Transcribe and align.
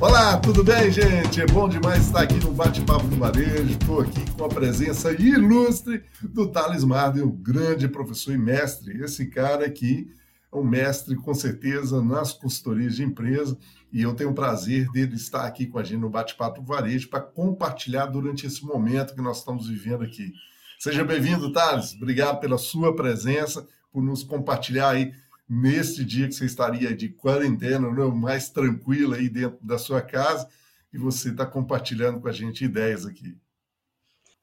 Olá, 0.00 0.38
tudo 0.38 0.62
bem, 0.62 0.92
gente? 0.92 1.40
É 1.40 1.46
bom 1.46 1.68
demais 1.68 2.06
estar 2.06 2.22
aqui 2.22 2.36
no 2.36 2.52
Bate-Papo 2.52 3.08
do 3.08 3.16
Varejo. 3.16 3.72
Estou 3.72 4.00
aqui 4.00 4.30
com 4.30 4.44
a 4.44 4.48
presença 4.48 5.10
ilustre 5.10 6.04
do 6.22 6.46
Thales 6.46 6.84
Marden, 6.84 7.24
o 7.24 7.32
grande 7.32 7.88
professor 7.88 8.32
e 8.32 8.38
mestre. 8.38 9.02
Esse 9.02 9.26
cara 9.26 9.66
aqui 9.66 10.08
é 10.52 10.56
um 10.56 10.62
mestre, 10.62 11.16
com 11.16 11.34
certeza, 11.34 12.00
nas 12.00 12.32
consultorias 12.32 12.94
de 12.94 13.02
empresa. 13.02 13.58
E 13.92 14.00
eu 14.00 14.14
tenho 14.14 14.30
o 14.30 14.34
prazer 14.34 14.88
dele 14.92 15.16
estar 15.16 15.44
aqui 15.44 15.66
com 15.66 15.80
a 15.80 15.82
gente 15.82 15.98
no 15.98 16.08
Bate-Papo 16.08 16.60
do 16.60 16.66
Varejo 16.68 17.10
para 17.10 17.20
compartilhar 17.20 18.06
durante 18.06 18.46
esse 18.46 18.64
momento 18.64 19.16
que 19.16 19.20
nós 19.20 19.38
estamos 19.38 19.68
vivendo 19.68 20.04
aqui. 20.04 20.32
Seja 20.78 21.02
bem-vindo, 21.02 21.52
Thales. 21.52 21.92
Obrigado 21.94 22.38
pela 22.38 22.56
sua 22.56 22.94
presença, 22.94 23.66
por 23.92 24.00
nos 24.00 24.22
compartilhar 24.22 24.90
aí 24.90 25.12
neste 25.48 26.04
dia 26.04 26.28
que 26.28 26.34
você 26.34 26.44
estaria 26.44 26.94
de 26.94 27.08
quarentena, 27.08 27.90
né, 27.90 28.04
mais 28.04 28.50
tranquila 28.50 29.16
aí 29.16 29.28
dentro 29.28 29.58
da 29.62 29.78
sua 29.78 30.02
casa, 30.02 30.48
e 30.92 30.98
você 30.98 31.30
está 31.30 31.46
compartilhando 31.46 32.20
com 32.20 32.28
a 32.28 32.32
gente 32.32 32.64
ideias 32.64 33.06
aqui. 33.06 33.36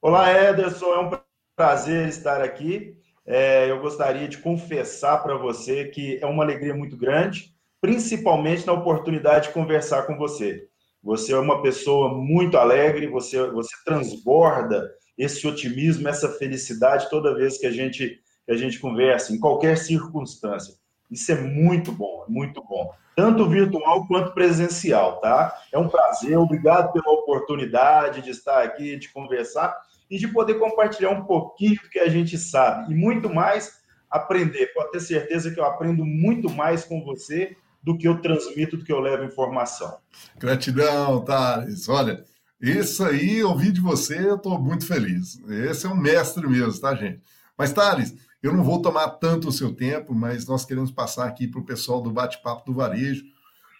Olá, 0.02 0.31
Ederson, 0.31 0.93
é 0.93 0.99
um 0.99 1.20
prazer 1.55 2.07
estar 2.07 2.41
aqui. 2.41 2.98
É, 3.26 3.70
eu 3.70 3.79
gostaria 3.81 4.27
de 4.27 4.38
confessar 4.38 5.23
para 5.23 5.35
você 5.35 5.85
que 5.85 6.20
é 6.21 6.26
uma 6.26 6.43
alegria 6.43 6.76
muito 6.76 6.95
grande, 6.95 7.55
principalmente 7.81 8.65
na 8.65 8.73
oportunidade 8.73 9.48
de 9.48 9.53
conversar 9.53 10.03
com 10.03 10.17
você. 10.17 10.67
Você 11.01 11.34
é 11.34 11.37
uma 11.37 11.62
pessoa 11.62 12.13
muito 12.13 12.57
alegre, 12.57 13.07
você, 13.07 13.48
você 13.51 13.76
transborda 13.84 14.91
esse 15.17 15.48
otimismo, 15.48 16.07
essa 16.07 16.29
felicidade 16.29 17.09
toda 17.09 17.35
vez 17.35 17.57
que 17.57 17.65
a 17.65 17.71
gente 17.71 18.20
que 18.45 18.51
a 18.51 18.57
gente 18.57 18.79
conversa, 18.79 19.34
em 19.34 19.40
qualquer 19.40 19.76
circunstância. 19.76 20.76
Isso 21.09 21.31
é 21.31 21.35
muito 21.35 21.91
bom, 21.91 22.25
muito 22.27 22.63
bom. 22.63 22.93
Tanto 23.15 23.47
virtual 23.47 24.05
quanto 24.07 24.33
presencial, 24.33 25.21
tá? 25.21 25.55
É 25.71 25.77
um 25.77 25.87
prazer, 25.87 26.37
obrigado 26.37 26.91
pela 26.91 27.11
oportunidade 27.11 28.21
de 28.21 28.31
estar 28.31 28.63
aqui, 28.63 28.97
de 28.97 29.09
conversar 29.09 29.75
e 30.09 30.17
de 30.17 30.27
poder 30.27 30.55
compartilhar 30.55 31.12
um 31.12 31.23
pouquinho 31.23 31.75
do 31.81 31.89
que 31.89 31.99
a 31.99 32.09
gente 32.09 32.37
sabe 32.37 32.91
e 32.91 32.95
muito 32.95 33.34
mais 33.34 33.79
aprender. 34.09 34.67
Pode 34.73 34.91
ter 34.91 34.99
certeza 34.99 35.51
que 35.51 35.59
eu 35.59 35.65
aprendo 35.65 36.05
muito 36.05 36.49
mais 36.49 36.84
com 36.84 37.03
você 37.03 37.55
do 37.81 37.97
que 37.97 38.07
eu 38.07 38.19
transmito, 38.19 38.77
do 38.77 38.84
que 38.84 38.91
eu 38.91 38.99
levo 38.99 39.23
informação. 39.23 39.97
Gratidão, 40.37 41.23
Thales. 41.23 41.87
Olha, 41.87 42.25
isso 42.59 43.03
aí, 43.03 43.43
ouvir 43.43 43.71
de 43.71 43.79
você, 43.79 44.27
eu 44.27 44.35
estou 44.35 44.59
muito 44.59 44.87
feliz. 44.87 45.40
Esse 45.47 45.85
é 45.85 45.90
um 45.90 45.95
mestre 45.95 46.47
mesmo, 46.47 46.81
tá, 46.81 46.95
gente? 46.95 47.21
Mas, 47.57 47.71
Thales, 47.71 48.15
eu 48.46 48.54
não 48.54 48.63
vou 48.63 48.82
tomar 48.82 49.10
tanto 49.10 49.49
o 49.49 49.51
seu 49.51 49.74
tempo, 49.74 50.13
mas 50.13 50.46
nós 50.46 50.65
queremos 50.65 50.91
passar 50.91 51.27
aqui 51.27 51.48
para 51.48 51.60
o 51.60 51.65
pessoal 51.65 52.01
do 52.01 52.12
bate-papo 52.12 52.65
do 52.65 52.74
varejo 52.74 53.26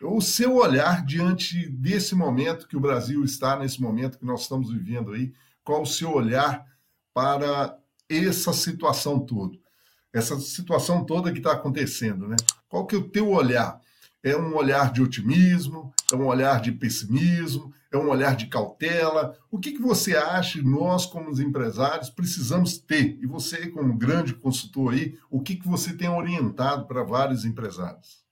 o 0.02 0.22
seu 0.22 0.56
olhar 0.56 1.06
diante 1.06 1.68
desse 1.70 2.16
momento 2.16 2.68
que 2.68 2.78
o 2.78 2.80
Brasil 2.80 3.24
está, 3.24 3.58
nesse 3.58 3.82
momento 3.82 4.18
que 4.20 4.26
nós 4.26 4.42
estamos 4.42 4.72
vivendo 4.72 5.12
aí, 5.12 5.34
qual 5.64 5.82
o 5.82 5.86
seu 5.86 6.14
olhar 6.14 6.66
para 7.14 7.78
essa 8.10 8.54
situação 8.54 9.20
toda? 9.20 9.58
Essa 10.14 10.40
situação 10.40 11.04
toda 11.04 11.32
que 11.32 11.40
está 11.40 11.54
acontecendo, 11.54 12.28
né? 12.28 12.36
Qual 12.70 12.86
que 12.86 12.96
é 12.96 12.98
o 12.98 13.10
teu 13.10 13.32
olhar? 13.32 13.80
É 14.24 14.36
um 14.36 14.56
olhar 14.56 14.92
de 14.92 15.02
otimismo? 15.02 15.94
É 16.12 16.16
um 16.16 16.26
olhar 16.26 16.62
de 16.62 16.72
pessimismo? 16.72 17.74
É 17.96 18.00
um 18.00 18.10
olhar 18.10 18.36
de 18.36 18.48
cautela. 18.48 19.38
O 19.50 19.60
que, 19.60 19.72
que 19.72 19.82
você 19.82 20.16
acha, 20.16 20.62
nós, 20.62 21.06
como 21.06 21.30
os 21.30 21.40
empresários, 21.40 22.10
precisamos 22.10 22.78
ter? 22.78 23.18
E 23.22 23.26
você, 23.26 23.68
como 23.68 23.98
grande 23.98 24.34
consultor 24.34 24.94
aí, 24.94 25.18
o 25.30 25.42
que, 25.42 25.56
que 25.56 25.68
você 25.68 25.96
tem 25.96 26.10
orientado 26.10 26.86
para 26.86 27.04
vários 27.04 27.46
empresários? 27.46 28.24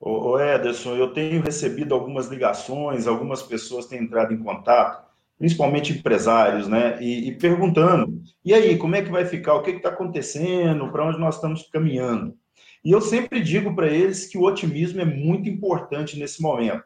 Ô 0.00 0.38
Ederson, 0.38 0.96
eu 0.96 1.12
tenho 1.12 1.40
recebido 1.40 1.94
algumas 1.94 2.26
ligações, 2.26 3.06
algumas 3.06 3.40
pessoas 3.40 3.86
têm 3.86 4.00
entrado 4.00 4.34
em 4.34 4.42
contato, 4.42 5.08
principalmente 5.38 5.92
empresários, 5.92 6.66
né? 6.66 7.00
E, 7.00 7.28
e 7.28 7.36
perguntando: 7.36 8.20
e 8.44 8.52
aí, 8.52 8.76
como 8.76 8.96
é 8.96 9.02
que 9.02 9.12
vai 9.12 9.24
ficar? 9.24 9.54
O 9.54 9.62
que 9.62 9.70
está 9.70 9.90
acontecendo? 9.90 10.90
Para 10.90 11.06
onde 11.06 11.20
nós 11.20 11.36
estamos 11.36 11.62
caminhando? 11.70 12.36
E 12.84 12.90
eu 12.90 13.00
sempre 13.00 13.40
digo 13.40 13.76
para 13.76 13.86
eles 13.86 14.26
que 14.26 14.36
o 14.36 14.42
otimismo 14.42 15.00
é 15.00 15.04
muito 15.04 15.48
importante 15.48 16.18
nesse 16.18 16.42
momento 16.42 16.82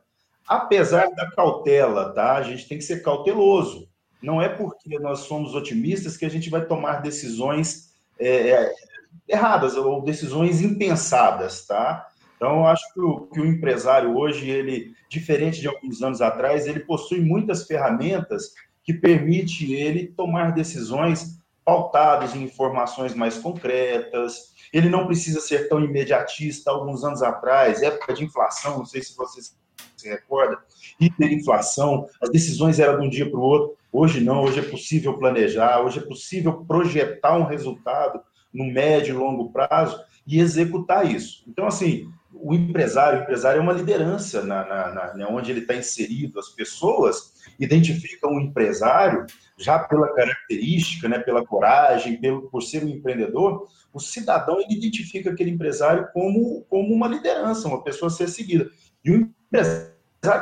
apesar 0.47 1.11
da 1.11 1.31
cautela, 1.31 2.12
tá? 2.12 2.37
A 2.37 2.43
gente 2.43 2.69
tem 2.69 2.79
que 2.79 2.84
ser 2.84 3.03
cauteloso. 3.03 3.89
Não 4.23 4.41
é 4.41 4.49
porque 4.49 4.99
nós 4.99 5.21
somos 5.21 5.55
otimistas 5.55 6.17
que 6.17 6.25
a 6.25 6.31
gente 6.31 6.49
vai 6.49 6.65
tomar 6.65 7.03
decisões 7.03 7.91
é, 8.19 8.51
é, 8.51 8.75
erradas 9.29 9.77
ou 9.77 10.03
decisões 10.03 10.62
impensadas, 10.62 11.67
tá? 11.67 12.06
Então, 12.37 12.59
eu 12.59 12.67
acho 12.67 12.93
que 12.93 13.01
o, 13.01 13.21
que 13.29 13.41
o, 13.41 13.47
empresário 13.47 14.17
hoje, 14.17 14.49
ele, 14.49 14.95
diferente 15.09 15.61
de 15.61 15.69
alguns 15.69 16.03
anos 16.03 16.21
atrás, 16.21 16.67
ele 16.67 16.81
possui 16.81 17.21
muitas 17.21 17.67
ferramentas 17.67 18.53
que 18.85 18.93
permite 18.93 19.73
ele 19.73 20.06
tomar 20.09 20.53
decisões 20.53 21.41
pautadas 21.65 22.37
em 22.37 22.45
informações 22.45 23.15
mais 23.15 23.39
concretas. 23.39 24.55
Ele 24.73 24.89
não 24.89 25.06
precisa 25.06 25.41
ser 25.41 25.69
tão 25.69 25.83
imediatista. 25.83 26.71
Alguns 26.71 27.03
anos 27.03 27.23
atrás, 27.23 27.83
época 27.83 28.12
de 28.12 28.25
inflação, 28.25 28.79
não 28.79 28.85
sei 28.85 29.03
se 29.03 29.17
vocês 29.17 29.56
se 29.97 30.09
recorda, 30.09 30.59
hiperinflação, 31.01 32.07
as 32.21 32.31
decisões 32.31 32.79
eram 32.79 33.01
de 33.01 33.07
um 33.07 33.11
dia 33.11 33.31
para 33.31 33.39
o 33.39 33.43
outro. 33.43 33.77
Hoje 33.93 34.21
não, 34.21 34.43
hoje 34.45 34.61
é 34.61 34.62
possível 34.62 35.17
planejar, 35.19 35.81
hoje 35.81 35.99
é 35.99 36.03
possível 36.03 36.65
projetar 36.67 37.37
um 37.39 37.45
resultado 37.45 38.21
no 38.53 38.65
médio 38.65 39.15
e 39.15 39.19
longo 39.19 39.51
prazo 39.51 39.99
e 40.27 40.41
executar 40.41 41.11
isso. 41.11 41.45
Então, 41.47 41.67
assim, 41.67 42.11
o 42.33 42.55
empresário, 42.55 43.21
o 43.21 43.23
empresário 43.23 43.59
é 43.59 43.62
uma 43.62 43.73
liderança 43.73 44.43
na, 44.43 44.65
na, 44.67 44.93
na 44.93 45.15
né, 45.15 45.27
onde 45.29 45.51
ele 45.51 45.61
está 45.61 45.75
inserido. 45.75 46.39
As 46.39 46.49
pessoas 46.49 47.35
identificam 47.59 48.33
o 48.33 48.41
empresário 48.41 49.27
já 49.59 49.79
pela 49.79 50.12
característica, 50.15 51.09
né, 51.09 51.19
pela 51.19 51.45
coragem, 51.47 52.21
pelo, 52.21 52.51
por 52.51 52.62
ser 52.62 52.85
um 52.85 52.89
empreendedor. 52.89 53.67
O 53.93 54.01
cidadão 54.01 54.61
ele 54.61 54.75
identifica 54.75 55.31
aquele 55.31 55.51
empresário 55.51 56.09
como, 56.12 56.62
como 56.69 56.93
uma 56.93 57.09
liderança, 57.09 57.69
uma 57.69 57.83
pessoa 57.83 58.09
a 58.11 58.15
ser 58.15 58.29
seguida. 58.29 58.71
E 59.05 59.11
o 59.11 59.31
empresário 59.47 59.97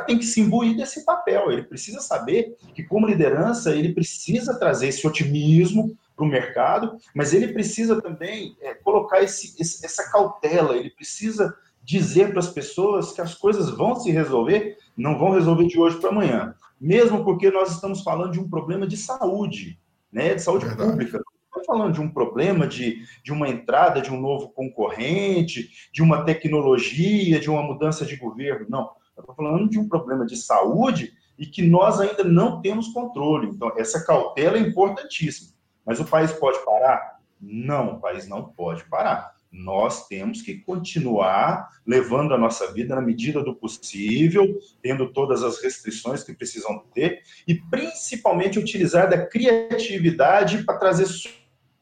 tem 0.07 0.17
que 0.17 0.25
se 0.25 0.41
imbuir 0.41 0.75
desse 0.75 1.05
papel. 1.05 1.51
Ele 1.51 1.63
precisa 1.63 1.99
saber 1.99 2.55
que, 2.73 2.83
como 2.83 3.07
liderança, 3.07 3.75
ele 3.75 3.93
precisa 3.93 4.57
trazer 4.57 4.87
esse 4.87 5.05
otimismo 5.05 5.95
para 6.15 6.25
o 6.25 6.29
mercado, 6.29 6.97
mas 7.13 7.33
ele 7.33 7.49
precisa 7.49 8.01
também 8.01 8.55
é, 8.61 8.73
colocar 8.73 9.21
esse, 9.21 9.53
esse, 9.59 9.85
essa 9.85 10.09
cautela, 10.09 10.75
ele 10.77 10.89
precisa 10.89 11.53
dizer 11.83 12.31
para 12.31 12.39
as 12.39 12.49
pessoas 12.49 13.11
que 13.11 13.21
as 13.21 13.35
coisas 13.35 13.69
vão 13.69 13.95
se 13.95 14.09
resolver, 14.11 14.77
não 14.97 15.19
vão 15.19 15.31
resolver 15.31 15.67
de 15.67 15.77
hoje 15.77 15.99
para 15.99 16.09
amanhã. 16.09 16.55
Mesmo 16.79 17.23
porque 17.23 17.51
nós 17.51 17.73
estamos 17.73 18.01
falando 18.01 18.31
de 18.31 18.39
um 18.39 18.49
problema 18.49 18.87
de 18.87 18.97
saúde, 18.97 19.77
né, 20.11 20.33
de 20.33 20.41
saúde 20.41 20.65
Verdade. 20.65 20.89
pública 20.89 21.21
falando 21.63 21.93
de 21.93 22.01
um 22.01 22.09
problema, 22.09 22.67
de, 22.67 23.03
de 23.23 23.31
uma 23.31 23.47
entrada 23.47 24.01
de 24.01 24.11
um 24.11 24.19
novo 24.19 24.49
concorrente, 24.49 25.69
de 25.93 26.01
uma 26.01 26.23
tecnologia, 26.23 27.39
de 27.39 27.49
uma 27.49 27.61
mudança 27.61 28.05
de 28.05 28.15
governo. 28.15 28.65
Não. 28.69 28.91
Estou 29.17 29.35
falando 29.35 29.69
de 29.69 29.79
um 29.79 29.87
problema 29.87 30.25
de 30.25 30.35
saúde 30.35 31.13
e 31.37 31.45
que 31.45 31.61
nós 31.61 31.99
ainda 31.99 32.23
não 32.23 32.61
temos 32.61 32.89
controle. 32.89 33.47
Então, 33.47 33.71
essa 33.77 34.03
cautela 34.05 34.57
é 34.57 34.61
importantíssima. 34.61 35.51
Mas 35.85 35.99
o 35.99 36.05
país 36.05 36.31
pode 36.33 36.63
parar? 36.65 37.19
Não, 37.39 37.95
o 37.95 37.99
país 37.99 38.27
não 38.27 38.43
pode 38.43 38.83
parar 38.89 39.35
nós 39.55 40.07
temos 40.07 40.41
que 40.41 40.55
continuar 40.55 41.69
levando 41.85 42.33
a 42.33 42.37
nossa 42.37 42.71
vida 42.73 42.95
na 42.95 43.01
medida 43.01 43.41
do 43.41 43.55
possível, 43.55 44.59
tendo 44.81 45.11
todas 45.11 45.43
as 45.43 45.61
restrições 45.61 46.23
que 46.23 46.33
precisam 46.33 46.83
ter, 46.93 47.21
e 47.47 47.55
principalmente 47.55 48.59
utilizar 48.59 49.09
da 49.09 49.25
criatividade 49.25 50.63
para 50.63 50.77
trazer 50.77 51.05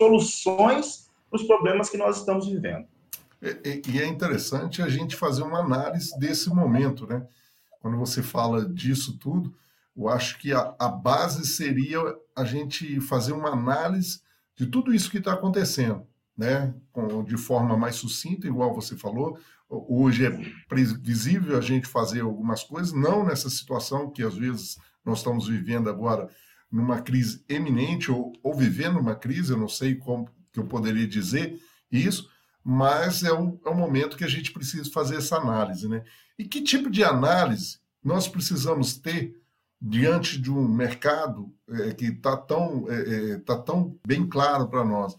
soluções 0.02 1.10
para 1.30 1.42
os 1.42 1.48
problemas 1.48 1.90
que 1.90 1.98
nós 1.98 2.18
estamos 2.18 2.48
vivendo. 2.48 2.88
E, 3.42 3.82
e 3.90 4.02
é 4.02 4.06
interessante 4.06 4.82
a 4.82 4.88
gente 4.88 5.16
fazer 5.16 5.44
uma 5.44 5.60
análise 5.60 6.18
desse 6.20 6.50
momento, 6.50 7.06
né? 7.06 7.26
Quando 7.80 7.98
você 7.98 8.24
fala 8.24 8.66
disso 8.66 9.18
tudo, 9.18 9.54
eu 9.96 10.08
acho 10.08 10.40
que 10.40 10.54
a, 10.54 10.74
a 10.80 10.88
base 10.88 11.46
seria 11.46 12.00
a 12.36 12.46
gente 12.46 13.02
fazer 13.02 13.34
uma 13.34 13.50
análise 13.50 14.22
de 14.56 14.66
tudo 14.68 14.94
isso 14.94 15.12
que 15.12 15.18
está 15.18 15.34
acontecendo 15.34 16.08
né, 16.38 16.74
com, 16.92 17.24
de 17.24 17.38
forma 17.38 17.78
mais 17.78 17.96
sucinta, 17.96 18.48
igual 18.48 18.74
você 18.74 18.98
falou. 18.98 19.38
Hoje 19.70 20.26
é 20.26 20.32
previsível 20.68 21.58
a 21.58 21.62
gente 21.62 21.88
fazer 21.88 22.22
algumas 22.22 22.64
coisas, 22.64 22.94
não 22.94 23.26
nessa 23.26 23.50
situação 23.50 24.10
que 24.10 24.24
às 24.24 24.36
vezes 24.36 24.78
nós 25.04 25.20
estamos 25.20 25.48
vivendo 25.48 25.90
agora, 25.90 26.30
numa 26.74 27.00
crise 27.02 27.44
eminente, 27.48 28.12
ou, 28.12 28.34
ou 28.42 28.54
vivendo 28.56 29.00
uma 29.00 29.16
crise, 29.16 29.52
eu 29.52 29.58
não 29.58 29.70
sei 29.70 29.96
como 29.96 30.28
que 30.52 30.60
eu 30.60 30.66
poderia 30.66 31.08
dizer 31.08 31.62
isso, 31.92 32.30
mas 32.64 33.24
é 33.24 33.32
um, 33.32 33.60
é 33.66 33.70
um 33.70 33.76
momento 33.76 34.18
que 34.18 34.24
a 34.24 34.30
gente 34.30 34.52
precisa 34.52 34.90
fazer 34.92 35.18
essa 35.18 35.38
análise. 35.38 35.88
Né? 35.88 36.04
E 36.38 36.44
que 36.44 36.62
tipo 36.62 36.90
de 36.90 37.04
análise 37.04 37.78
nós 38.04 38.28
precisamos 38.28 38.98
ter 38.98 39.40
diante 39.80 40.42
de 40.42 40.52
um 40.52 40.68
mercado 40.68 41.54
é, 41.70 41.94
que 41.94 42.06
está 42.06 42.36
tão, 42.36 42.86
é, 42.90 43.34
é, 43.34 43.40
tá 43.40 43.58
tão 43.58 43.98
bem 44.06 44.28
claro 44.28 44.68
para 44.68 44.84
nós? 44.84 45.16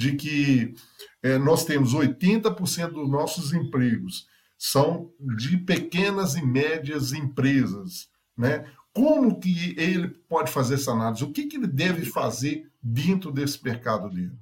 de 0.00 0.16
que 0.16 0.74
é, 1.22 1.36
nós 1.36 1.66
temos 1.66 1.94
80% 1.94 2.88
dos 2.92 3.10
nossos 3.10 3.52
empregos 3.52 4.26
são 4.56 5.12
de 5.20 5.58
pequenas 5.58 6.36
e 6.36 6.42
médias 6.42 7.12
empresas, 7.12 8.08
né? 8.34 8.64
Como 8.92 9.38
que 9.38 9.74
ele 9.78 10.08
pode 10.08 10.50
fazer 10.50 10.74
essa 10.74 10.90
análise? 10.90 11.22
O 11.22 11.32
que, 11.32 11.46
que 11.46 11.56
ele 11.56 11.66
deve 11.66 12.04
fazer 12.04 12.70
dentro 12.82 13.30
desse 13.30 13.62
mercado 13.64 14.10
dele? 14.10 14.32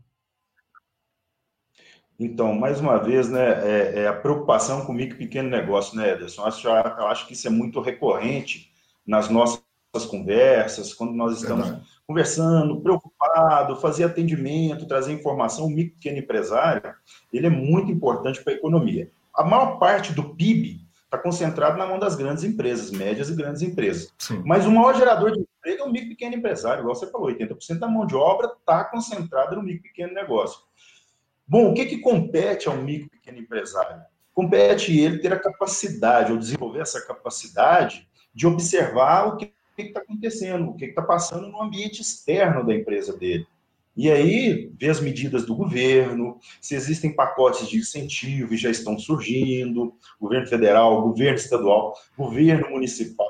Então, 2.19 2.53
mais 2.53 2.81
uma 2.81 2.99
vez, 2.99 3.29
né, 3.29 3.47
é, 3.65 4.01
é 4.01 4.09
a 4.09 4.13
preocupação 4.13 4.85
com 4.85 4.93
o 4.93 4.95
micro 4.95 5.15
e 5.15 5.19
pequeno 5.19 5.49
negócio, 5.49 5.97
né, 5.97 6.13
Ederson? 6.13 6.43
Eu 6.43 6.47
acho, 6.49 6.67
eu 6.67 7.07
acho 7.07 7.27
que 7.27 7.35
isso 7.35 7.47
é 7.47 7.51
muito 7.51 7.81
recorrente 7.81 8.73
nas 9.07 9.29
nossas 9.29 9.63
conversas, 10.11 10.93
quando 10.93 11.13
nós 11.13 11.41
estamos 11.41 11.67
Verdade. 11.67 11.87
conversando, 12.07 12.81
preocupado, 12.81 13.77
fazer 13.77 14.05
atendimento, 14.05 14.89
trazer 14.89 15.13
informação, 15.13 15.67
o 15.67 15.71
micro 15.71 15.93
e 15.93 15.95
pequeno 15.95 16.19
empresário, 16.19 16.93
ele 17.33 17.47
é 17.47 17.51
muito 17.51 17.93
importante 17.93 18.43
para 18.43 18.53
a 18.53 18.57
economia. 18.57 19.11
A 19.33 19.45
maior 19.45 19.79
parte 19.79 20.13
do 20.13 20.35
PIB 20.35 20.88
está 21.09 21.17
concentrado 21.17 21.79
na 21.79 21.87
mão 21.87 21.99
das 21.99 22.15
grandes 22.15 22.45
empresas, 22.45 22.91
médias 22.91 23.31
e 23.31 23.35
grandes 23.35 23.63
empresas. 23.63 24.13
Sim. 24.19 24.43
Mas 24.45 24.67
o 24.67 24.71
maior 24.71 24.95
gerador 24.95 25.33
de 25.33 25.41
emprego 25.41 25.83
é 25.83 25.85
o 25.85 25.91
micro 25.91 26.07
e 26.07 26.11
pequeno 26.11 26.37
empresário, 26.37 26.83
igual 26.83 26.95
você 26.95 27.11
falou, 27.11 27.29
80% 27.29 27.79
da 27.79 27.89
mão 27.89 28.07
de 28.07 28.15
obra 28.15 28.53
está 28.59 28.85
concentrada 28.85 29.57
no 29.57 29.63
micro 29.63 29.81
e 29.87 29.89
pequeno 29.89 30.13
negócio. 30.13 30.61
Bom, 31.47 31.71
o 31.71 31.75
que, 31.75 31.87
que 31.87 31.99
compete 31.99 32.69
ao 32.69 32.77
micro 32.77 33.09
pequeno 33.09 33.39
empresário? 33.39 34.03
Compete 34.35 35.01
ele 35.01 35.19
ter 35.19 35.33
a 35.33 35.39
capacidade, 35.39 36.31
ou 36.31 36.39
desenvolver 36.39 36.81
essa 36.81 37.05
capacidade 37.05 38.07
de 38.35 38.47
observar 38.47 39.29
o 39.29 39.37
que 39.39 39.51
está 39.79 40.01
acontecendo, 40.01 40.69
o 40.69 40.77
que 40.77 40.85
está 40.85 41.01
passando 41.01 41.49
no 41.49 41.63
ambiente 41.63 42.03
externo 42.03 42.65
da 42.65 42.75
empresa 42.75 43.17
dele. 43.17 43.47
E 43.99 44.11
aí, 44.11 44.73
ver 44.79 44.91
as 44.91 45.01
medidas 45.01 45.45
do 45.45 45.57
governo, 45.57 46.39
se 46.61 46.75
existem 46.77 47.15
pacotes 47.15 47.69
de 47.69 47.79
incentivo 47.79 48.55
e 48.55 48.57
já 48.57 48.71
estão 48.71 48.99
surgindo, 48.99 49.93
governo 50.21 50.47
federal, 50.47 51.03
governo 51.03 51.37
estadual, 51.37 51.95
governo 52.17 52.71
municipal, 52.71 53.29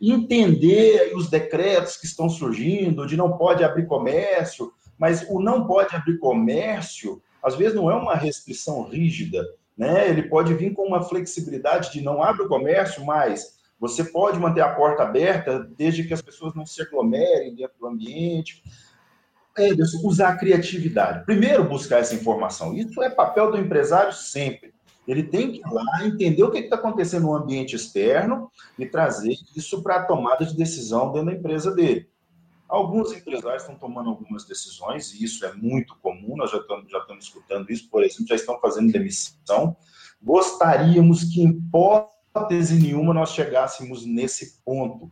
entender 0.00 1.12
os 1.16 1.30
decretos 1.30 1.96
que 1.96 2.04
estão 2.04 2.28
surgindo 2.28 3.06
de 3.06 3.16
não 3.16 3.38
pode 3.38 3.64
abrir 3.64 3.86
comércio, 3.86 4.72
mas 4.98 5.26
o 5.28 5.40
não 5.40 5.66
pode 5.66 5.96
abrir 5.96 6.18
comércio 6.18 7.22
às 7.42 7.56
vezes 7.56 7.74
não 7.74 7.90
é 7.90 7.94
uma 7.94 8.14
restrição 8.14 8.82
rígida, 8.82 9.42
né? 9.76 10.08
Ele 10.08 10.24
pode 10.24 10.52
vir 10.54 10.72
com 10.72 10.82
uma 10.82 11.02
flexibilidade 11.02 11.92
de 11.92 12.02
não 12.02 12.22
abre 12.22 12.42
o 12.42 12.48
comércio, 12.48 13.04
mas 13.04 13.58
você 13.78 14.04
pode 14.04 14.38
manter 14.38 14.60
a 14.60 14.74
porta 14.74 15.02
aberta 15.02 15.58
desde 15.76 16.04
que 16.04 16.12
as 16.12 16.20
pessoas 16.20 16.54
não 16.54 16.66
se 16.66 16.82
aglomerem 16.82 17.54
dentro 17.54 17.78
do 17.80 17.86
ambiente. 17.86 18.62
É, 19.58 19.70
usar 20.04 20.28
a 20.28 20.36
criatividade. 20.36 21.24
Primeiro, 21.24 21.68
buscar 21.68 21.98
essa 21.98 22.14
informação. 22.14 22.74
Isso 22.74 23.02
é 23.02 23.10
papel 23.10 23.50
do 23.50 23.58
empresário 23.58 24.12
sempre. 24.12 24.72
Ele 25.06 25.24
tem 25.24 25.50
que 25.50 25.58
ir 25.58 25.72
lá 25.72 26.06
entender 26.06 26.42
o 26.42 26.50
que 26.50 26.58
está 26.58 26.76
acontecendo 26.76 27.24
no 27.24 27.34
ambiente 27.34 27.74
externo 27.74 28.50
e 28.78 28.86
trazer 28.86 29.34
isso 29.56 29.82
para 29.82 29.96
a 29.96 30.04
tomada 30.04 30.44
de 30.44 30.56
decisão 30.56 31.12
dentro 31.12 31.30
da 31.30 31.34
empresa 31.34 31.74
dele. 31.74 32.08
Alguns 32.68 33.12
empresários 33.12 33.64
estão 33.64 33.74
tomando 33.74 34.10
algumas 34.10 34.44
decisões, 34.44 35.12
e 35.12 35.24
isso 35.24 35.44
é 35.44 35.52
muito 35.52 35.96
comum, 36.00 36.36
nós 36.36 36.52
já 36.52 36.58
estamos, 36.58 36.88
já 36.88 36.98
estamos 36.98 37.24
escutando 37.24 37.68
isso, 37.68 37.90
por 37.90 38.04
exemplo, 38.04 38.28
já 38.28 38.36
estão 38.36 38.60
fazendo 38.60 38.92
demissão. 38.92 39.76
Gostaríamos 40.22 41.24
que, 41.24 41.42
em 41.42 41.48
hipótese 41.48 42.80
nenhuma, 42.80 43.12
nós 43.12 43.30
chegássemos 43.30 44.06
nesse 44.06 44.60
ponto. 44.64 45.10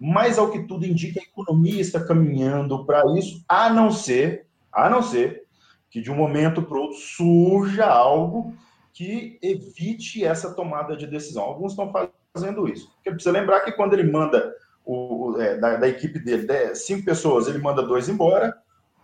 Mas, 0.00 0.38
ao 0.38 0.50
que 0.50 0.60
tudo 0.60 0.86
indica, 0.86 1.20
a 1.20 1.22
economia 1.22 1.80
está 1.80 1.98
caminhando 2.04 2.84
para 2.84 3.02
isso, 3.18 3.42
a 3.48 3.68
não 3.68 3.90
ser, 3.90 4.46
a 4.72 4.88
não 4.88 5.02
ser, 5.02 5.44
que 5.90 6.00
de 6.00 6.10
um 6.10 6.14
momento 6.14 6.62
para 6.62 6.76
o 6.76 6.82
outro 6.82 6.98
surja 6.98 7.86
algo 7.86 8.54
que 8.92 9.38
evite 9.42 10.24
essa 10.24 10.54
tomada 10.54 10.96
de 10.96 11.06
decisão. 11.06 11.44
Alguns 11.44 11.72
estão 11.72 11.92
fazendo 12.34 12.68
isso. 12.68 12.90
Porque 12.94 13.10
precisa 13.10 13.32
lembrar 13.32 13.60
que 13.60 13.72
quando 13.72 13.94
ele 13.94 14.10
manda 14.10 14.54
o, 14.84 15.36
é, 15.38 15.56
da, 15.56 15.76
da, 15.76 15.88
equipe 15.88 16.18
dele, 16.18 16.46
né, 16.46 16.74
cinco 16.74 17.04
pessoas, 17.04 17.46
ele 17.46 17.58
manda 17.58 17.82
dois 17.82 18.08
embora, 18.08 18.56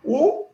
o 0.03 0.49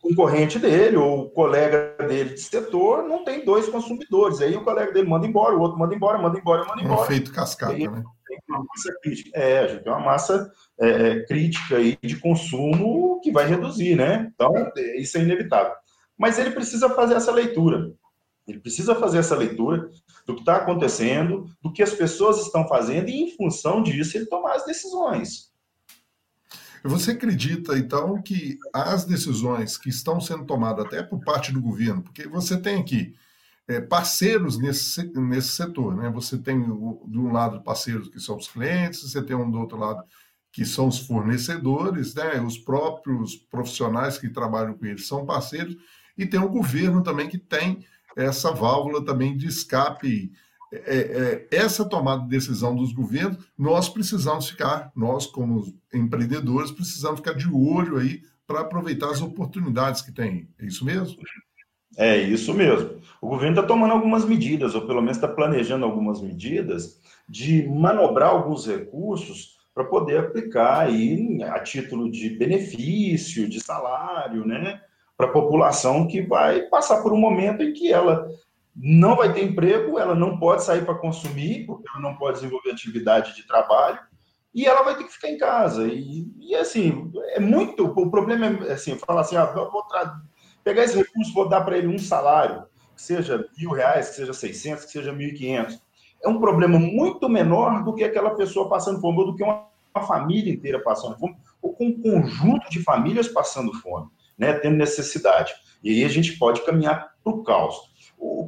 concorrente 0.00 0.58
dele, 0.58 0.96
ou 0.96 1.22
o 1.22 1.30
colega 1.30 1.96
dele 2.06 2.30
de 2.34 2.40
setor, 2.40 3.04
não 3.04 3.24
tem 3.24 3.44
dois 3.44 3.68
consumidores. 3.68 4.40
Aí 4.40 4.56
o 4.56 4.64
colega 4.64 4.92
dele 4.92 5.08
manda 5.08 5.26
embora, 5.26 5.56
o 5.56 5.60
outro 5.60 5.78
manda 5.78 5.94
embora, 5.94 6.18
manda 6.18 6.38
embora, 6.38 6.64
manda 6.64 6.82
embora. 6.82 7.00
É 7.00 7.04
efeito 7.04 7.32
cascata, 7.32 7.76
né? 7.76 8.04
Massa 8.68 8.94
crítica. 9.02 9.30
É, 9.38 9.58
a 9.60 9.66
gente 9.66 9.84
tem 9.84 9.92
uma 9.92 10.00
massa 10.00 10.50
é, 10.80 10.88
é, 10.88 11.26
crítica 11.26 11.76
aí 11.76 11.98
de 12.02 12.16
consumo 12.16 13.20
que 13.22 13.30
vai 13.30 13.46
reduzir, 13.46 13.96
né? 13.96 14.30
Então, 14.34 14.52
isso 14.96 15.18
é 15.18 15.22
inevitável. 15.22 15.74
Mas 16.16 16.38
ele 16.38 16.50
precisa 16.50 16.90
fazer 16.90 17.14
essa 17.14 17.32
leitura. 17.32 17.92
Ele 18.46 18.58
precisa 18.58 18.94
fazer 18.94 19.18
essa 19.18 19.36
leitura 19.36 19.90
do 20.26 20.34
que 20.34 20.40
está 20.40 20.56
acontecendo, 20.56 21.46
do 21.62 21.72
que 21.72 21.82
as 21.82 21.92
pessoas 21.92 22.40
estão 22.40 22.66
fazendo, 22.66 23.08
e 23.08 23.22
em 23.22 23.36
função 23.36 23.82
disso 23.82 24.16
ele 24.16 24.26
tomar 24.26 24.54
as 24.54 24.64
decisões. 24.64 25.50
Você 26.82 27.12
acredita, 27.12 27.78
então, 27.78 28.20
que 28.22 28.58
as 28.72 29.04
decisões 29.04 29.76
que 29.76 29.90
estão 29.90 30.20
sendo 30.20 30.46
tomadas 30.46 30.86
até 30.86 31.02
por 31.02 31.20
parte 31.20 31.52
do 31.52 31.60
governo, 31.60 32.02
porque 32.02 32.26
você 32.26 32.58
tem 32.58 32.80
aqui 32.80 33.14
é, 33.70 33.80
parceiros 33.80 34.58
nesse, 34.58 35.12
nesse 35.14 35.50
setor, 35.50 35.94
né? 35.94 36.10
Você 36.10 36.36
tem, 36.36 36.60
de 36.60 37.18
um 37.18 37.30
lado, 37.30 37.62
parceiros 37.62 38.08
que 38.08 38.18
são 38.18 38.36
os 38.36 38.48
clientes, 38.48 39.00
você 39.00 39.22
tem 39.22 39.36
um 39.36 39.48
do 39.48 39.60
outro 39.60 39.78
lado 39.78 40.02
que 40.50 40.64
são 40.64 40.88
os 40.88 40.98
fornecedores, 40.98 42.12
né? 42.16 42.40
Os 42.40 42.58
próprios 42.58 43.36
profissionais 43.36 44.18
que 44.18 44.28
trabalham 44.28 44.74
com 44.74 44.84
eles 44.86 45.06
são 45.06 45.24
parceiros, 45.24 45.76
e 46.18 46.26
tem 46.26 46.40
o 46.40 46.48
governo 46.48 47.00
também 47.00 47.28
que 47.28 47.38
tem 47.38 47.86
essa 48.16 48.50
válvula 48.50 49.04
também 49.04 49.36
de 49.36 49.46
escape. 49.46 50.32
É, 50.72 51.48
é, 51.52 51.56
essa 51.56 51.84
tomada 51.84 52.22
de 52.22 52.28
decisão 52.28 52.74
dos 52.74 52.92
governos, 52.92 53.38
nós 53.56 53.88
precisamos 53.88 54.50
ficar, 54.50 54.90
nós 54.96 55.26
como 55.26 55.64
empreendedores, 55.94 56.72
precisamos 56.72 57.20
ficar 57.20 57.34
de 57.34 57.48
olho 57.48 57.98
aí 57.98 58.22
para 58.46 58.60
aproveitar 58.60 59.10
as 59.10 59.22
oportunidades 59.22 60.02
que 60.02 60.10
tem. 60.10 60.48
É 60.58 60.66
isso 60.66 60.84
mesmo? 60.84 61.16
É 61.96 62.16
isso 62.16 62.54
mesmo. 62.54 63.00
O 63.20 63.28
governo 63.28 63.58
está 63.58 63.66
tomando 63.66 63.92
algumas 63.92 64.24
medidas, 64.24 64.74
ou 64.74 64.86
pelo 64.86 65.00
menos 65.00 65.16
está 65.16 65.28
planejando 65.28 65.84
algumas 65.84 66.20
medidas, 66.20 67.00
de 67.28 67.68
manobrar 67.68 68.30
alguns 68.30 68.66
recursos 68.66 69.58
para 69.74 69.84
poder 69.84 70.18
aplicar 70.18 70.80
aí 70.80 71.42
a 71.42 71.60
título 71.60 72.10
de 72.10 72.30
benefício, 72.30 73.48
de 73.48 73.60
salário, 73.60 74.46
né? 74.46 74.80
para 75.20 75.28
a 75.28 75.32
população 75.32 76.06
que 76.08 76.22
vai 76.22 76.62
passar 76.62 77.02
por 77.02 77.12
um 77.12 77.18
momento 77.18 77.62
em 77.62 77.74
que 77.74 77.92
ela 77.92 78.26
não 78.74 79.14
vai 79.14 79.30
ter 79.30 79.44
emprego, 79.44 79.98
ela 79.98 80.14
não 80.14 80.38
pode 80.38 80.64
sair 80.64 80.82
para 80.82 80.94
consumir, 80.94 81.66
porque 81.66 81.86
ela 81.90 82.00
não 82.00 82.16
pode 82.16 82.38
desenvolver 82.38 82.70
atividade 82.70 83.36
de 83.36 83.46
trabalho, 83.46 83.98
e 84.54 84.64
ela 84.64 84.82
vai 84.82 84.96
ter 84.96 85.04
que 85.04 85.12
ficar 85.12 85.28
em 85.28 85.36
casa. 85.36 85.86
E, 85.86 86.26
e 86.40 86.54
assim, 86.54 87.12
é 87.34 87.38
muito. 87.38 87.84
O 87.84 88.10
problema 88.10 88.46
é 88.66 88.72
assim, 88.72 88.96
falar 88.96 89.20
assim: 89.20 89.36
ah, 89.36 89.44
vou 89.44 89.84
pegar 90.64 90.84
esse 90.84 90.96
recurso, 90.96 91.32
vou 91.32 91.48
dar 91.48 91.62
para 91.62 91.78
ele 91.78 91.88
um 91.88 91.98
salário, 91.98 92.64
que 92.94 93.02
seja 93.02 93.46
mil 93.56 93.70
reais, 93.70 94.10
que 94.10 94.16
seja 94.16 94.32
600, 94.32 94.84
que 94.84 94.92
seja 94.92 95.12
1.500. 95.12 95.80
É 96.22 96.28
um 96.28 96.38
problema 96.38 96.78
muito 96.78 97.28
menor 97.28 97.82
do 97.82 97.94
que 97.94 98.04
aquela 98.04 98.34
pessoa 98.34 98.68
passando 98.68 99.00
fome, 99.00 99.18
ou 99.18 99.26
do 99.26 99.36
que 99.36 99.42
uma, 99.42 99.66
uma 99.94 100.06
família 100.06 100.52
inteira 100.52 100.80
passando 100.80 101.18
fome, 101.18 101.36
ou 101.62 101.72
com 101.72 101.86
um 101.86 102.02
conjunto 102.02 102.70
de 102.70 102.82
famílias 102.82 103.28
passando 103.28 103.72
fome 103.74 104.10
né, 104.40 104.54
tendo 104.54 104.78
necessidade. 104.78 105.52
E 105.84 105.90
aí 105.90 106.04
a 106.04 106.08
gente 106.08 106.38
pode 106.38 106.64
caminhar 106.64 107.14
para 107.22 107.32
o 107.32 107.44
caos. 107.44 107.76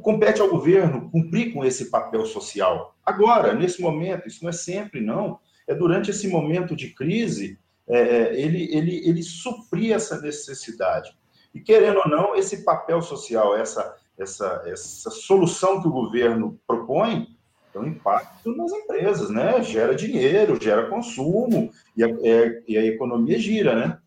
Compete 0.01 0.41
ao 0.41 0.49
governo 0.49 1.09
cumprir 1.11 1.53
com 1.53 1.63
esse 1.63 1.91
papel 1.91 2.25
social. 2.25 2.95
Agora, 3.05 3.53
nesse 3.53 3.79
momento, 3.79 4.27
isso 4.27 4.43
não 4.43 4.49
é 4.49 4.53
sempre, 4.53 4.99
não. 4.99 5.39
É 5.67 5.75
durante 5.75 6.09
esse 6.09 6.27
momento 6.27 6.75
de 6.75 6.89
crise, 6.89 7.59
é, 7.87 7.99
é 7.99 8.41
ele, 8.41 8.75
ele, 8.75 9.07
ele 9.07 9.21
suprir 9.21 9.93
essa 9.93 10.19
necessidade. 10.19 11.15
E 11.53 11.59
querendo 11.59 11.99
ou 11.99 12.07
não, 12.07 12.35
esse 12.35 12.63
papel 12.63 13.01
social, 13.01 13.55
essa, 13.55 13.95
essa, 14.17 14.63
essa 14.65 15.09
solução 15.11 15.81
que 15.81 15.87
o 15.87 15.91
governo 15.91 16.59
propõe, 16.65 17.27
tem 17.71 17.81
um 17.81 17.87
impacto 17.87 18.55
nas 18.55 18.71
empresas, 18.71 19.29
né? 19.29 19.61
Gera 19.63 19.95
dinheiro, 19.95 20.61
gera 20.61 20.89
consumo 20.89 21.71
e 21.97 22.03
a, 22.03 22.07
é, 22.07 22.63
e 22.67 22.77
a 22.77 22.85
economia 22.85 23.39
gira, 23.39 23.75
né? 23.75 23.97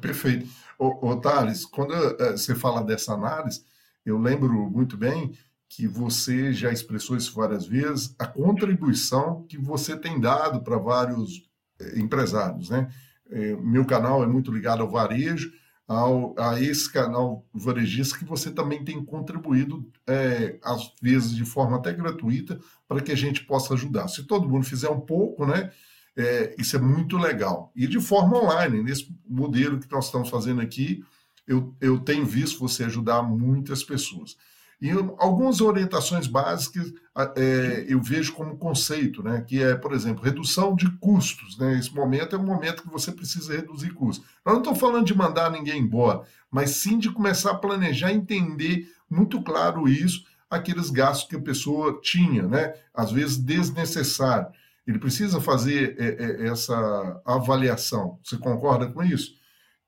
Perfeito. 0.00 0.48
Ô, 0.78 1.08
ô 1.08 1.16
Thales, 1.16 1.64
quando 1.64 1.94
eh, 1.94 2.32
você 2.32 2.54
fala 2.54 2.82
dessa 2.82 3.12
análise, 3.12 3.64
eu 4.06 4.18
lembro 4.18 4.52
muito 4.70 4.96
bem 4.96 5.32
que 5.68 5.86
você 5.86 6.52
já 6.52 6.72
expressou 6.72 7.16
isso 7.16 7.34
várias 7.34 7.66
vezes, 7.66 8.14
a 8.18 8.26
contribuição 8.26 9.44
que 9.48 9.58
você 9.58 9.96
tem 9.96 10.20
dado 10.20 10.62
para 10.62 10.78
vários 10.78 11.48
eh, 11.80 11.98
empresários, 11.98 12.70
né? 12.70 12.88
Eh, 13.30 13.56
meu 13.60 13.84
canal 13.84 14.22
é 14.22 14.26
muito 14.26 14.52
ligado 14.52 14.82
ao 14.82 14.90
varejo, 14.90 15.52
ao, 15.88 16.34
a 16.38 16.60
esse 16.60 16.92
canal 16.92 17.46
varejista 17.52 18.18
que 18.18 18.24
você 18.26 18.50
também 18.50 18.84
tem 18.84 19.02
contribuído, 19.02 19.90
é, 20.06 20.58
às 20.62 20.92
vezes 21.00 21.34
de 21.34 21.46
forma 21.46 21.78
até 21.78 21.94
gratuita, 21.94 22.60
para 22.86 23.00
que 23.00 23.10
a 23.10 23.16
gente 23.16 23.46
possa 23.46 23.72
ajudar. 23.72 24.06
Se 24.08 24.24
todo 24.24 24.48
mundo 24.48 24.66
fizer 24.66 24.90
um 24.90 25.00
pouco, 25.00 25.46
né? 25.46 25.72
É, 26.14 26.54
isso 26.58 26.76
é 26.76 26.80
muito 26.80 27.16
legal. 27.16 27.72
E 27.74 27.86
de 27.86 27.98
forma 28.00 28.36
online, 28.36 28.82
nesse 28.82 29.08
modelo 29.26 29.78
que 29.78 29.90
nós 29.90 30.06
estamos 30.06 30.28
fazendo 30.28 30.60
aqui, 30.60 31.02
eu, 31.46 31.74
eu 31.80 31.98
tenho 32.00 32.26
visto 32.26 32.58
você 32.58 32.84
ajudar 32.84 33.22
muitas 33.22 33.82
pessoas. 33.82 34.36
E 34.80 34.90
algumas 35.18 35.60
orientações 35.60 36.28
básicas 36.28 36.92
é, 37.36 37.84
eu 37.88 38.00
vejo 38.00 38.32
como 38.32 38.56
conceito, 38.56 39.24
né? 39.24 39.44
que 39.46 39.60
é, 39.60 39.74
por 39.74 39.92
exemplo, 39.92 40.22
redução 40.22 40.76
de 40.76 40.88
custos. 40.98 41.58
Né? 41.58 41.78
Esse 41.78 41.92
momento 41.92 42.36
é 42.36 42.38
um 42.38 42.44
momento 42.44 42.82
que 42.82 42.90
você 42.90 43.10
precisa 43.10 43.56
reduzir 43.56 43.90
custos. 43.90 44.24
Eu 44.46 44.52
não 44.52 44.60
estou 44.60 44.76
falando 44.76 45.06
de 45.06 45.16
mandar 45.16 45.50
ninguém 45.50 45.80
embora, 45.80 46.22
mas 46.48 46.70
sim 46.70 46.96
de 46.96 47.10
começar 47.10 47.50
a 47.50 47.58
planejar, 47.58 48.12
entender 48.12 48.88
muito 49.10 49.42
claro 49.42 49.88
isso, 49.88 50.24
aqueles 50.48 50.90
gastos 50.90 51.28
que 51.28 51.36
a 51.36 51.42
pessoa 51.42 51.98
tinha, 52.00 52.44
né? 52.44 52.72
às 52.94 53.10
vezes 53.10 53.36
desnecessário. 53.36 54.46
Ele 54.86 55.00
precisa 55.00 55.40
fazer 55.40 55.96
é, 55.98 56.06
é, 56.06 56.48
essa 56.48 57.20
avaliação. 57.24 58.18
Você 58.22 58.36
concorda 58.38 58.86
com 58.86 59.02
isso? 59.02 59.32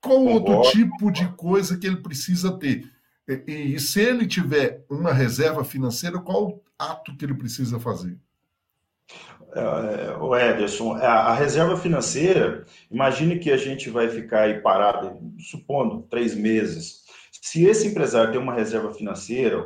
Qual 0.01 0.25
outro 0.25 0.61
tipo 0.69 1.09
de 1.11 1.27
coisa 1.29 1.77
que 1.77 1.87
ele 1.87 1.97
precisa 1.97 2.51
ter? 2.51 2.91
E, 3.27 3.75
e, 3.75 3.79
se 3.79 4.01
ele 4.01 4.27
tiver 4.27 4.83
uma 4.89 5.13
reserva 5.13 5.63
financeira, 5.63 6.19
qual 6.19 6.61
ato 6.77 7.15
que 7.15 7.25
ele 7.25 7.35
precisa 7.35 7.79
fazer? 7.79 8.17
É, 9.53 10.15
o 10.19 10.35
Ederson, 10.35 10.93
a, 10.93 11.33
reserva 11.33 11.75
financeira, 11.77 12.65
imagine 12.89 13.37
que 13.37 13.51
a 13.51 13.57
gente 13.57 13.89
vai 13.89 14.09
ficar 14.09 14.43
aí 14.43 14.61
parado, 14.61 15.19
supondo, 15.39 16.07
três 16.09 16.33
meses. 16.33 17.01
Se 17.31 17.65
esse 17.65 17.87
empresário 17.87 18.31
tem 18.31 18.39
uma 18.39 18.53
reserva 18.53 18.93
financeira, 18.93 19.65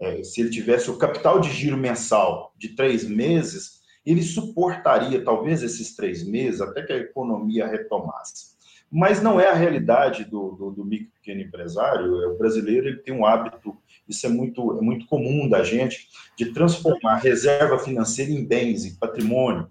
é, 0.00 0.22
se 0.24 0.40
ele 0.40 0.50
tivesse 0.50 0.90
o 0.90 0.98
capital 0.98 1.40
de 1.40 1.50
giro 1.50 1.76
mensal 1.76 2.52
de 2.56 2.70
três 2.70 3.04
meses, 3.04 3.78
ele 4.04 4.22
suportaria 4.22 5.22
talvez 5.22 5.62
esses 5.62 5.94
três 5.94 6.26
meses 6.26 6.60
até 6.60 6.82
que 6.82 6.92
a 6.92 6.98
economia 6.98 7.66
retomasse. 7.66 8.57
Mas 8.90 9.22
não 9.22 9.38
é 9.38 9.48
a 9.48 9.54
realidade 9.54 10.24
do, 10.24 10.52
do, 10.52 10.70
do 10.70 10.84
micro 10.84 11.12
pequeno 11.12 11.42
empresário. 11.42 12.32
O 12.32 12.38
brasileiro 12.38 12.88
ele 12.88 12.98
tem 12.98 13.14
um 13.14 13.26
hábito, 13.26 13.76
isso 14.08 14.26
é 14.26 14.30
muito, 14.30 14.78
é 14.78 14.80
muito 14.80 15.06
comum 15.06 15.48
da 15.48 15.62
gente, 15.62 16.08
de 16.36 16.52
transformar 16.52 17.16
reserva 17.16 17.78
financeira 17.78 18.30
em 18.30 18.44
bens, 18.44 18.86
em 18.86 18.94
patrimônio. 18.94 19.70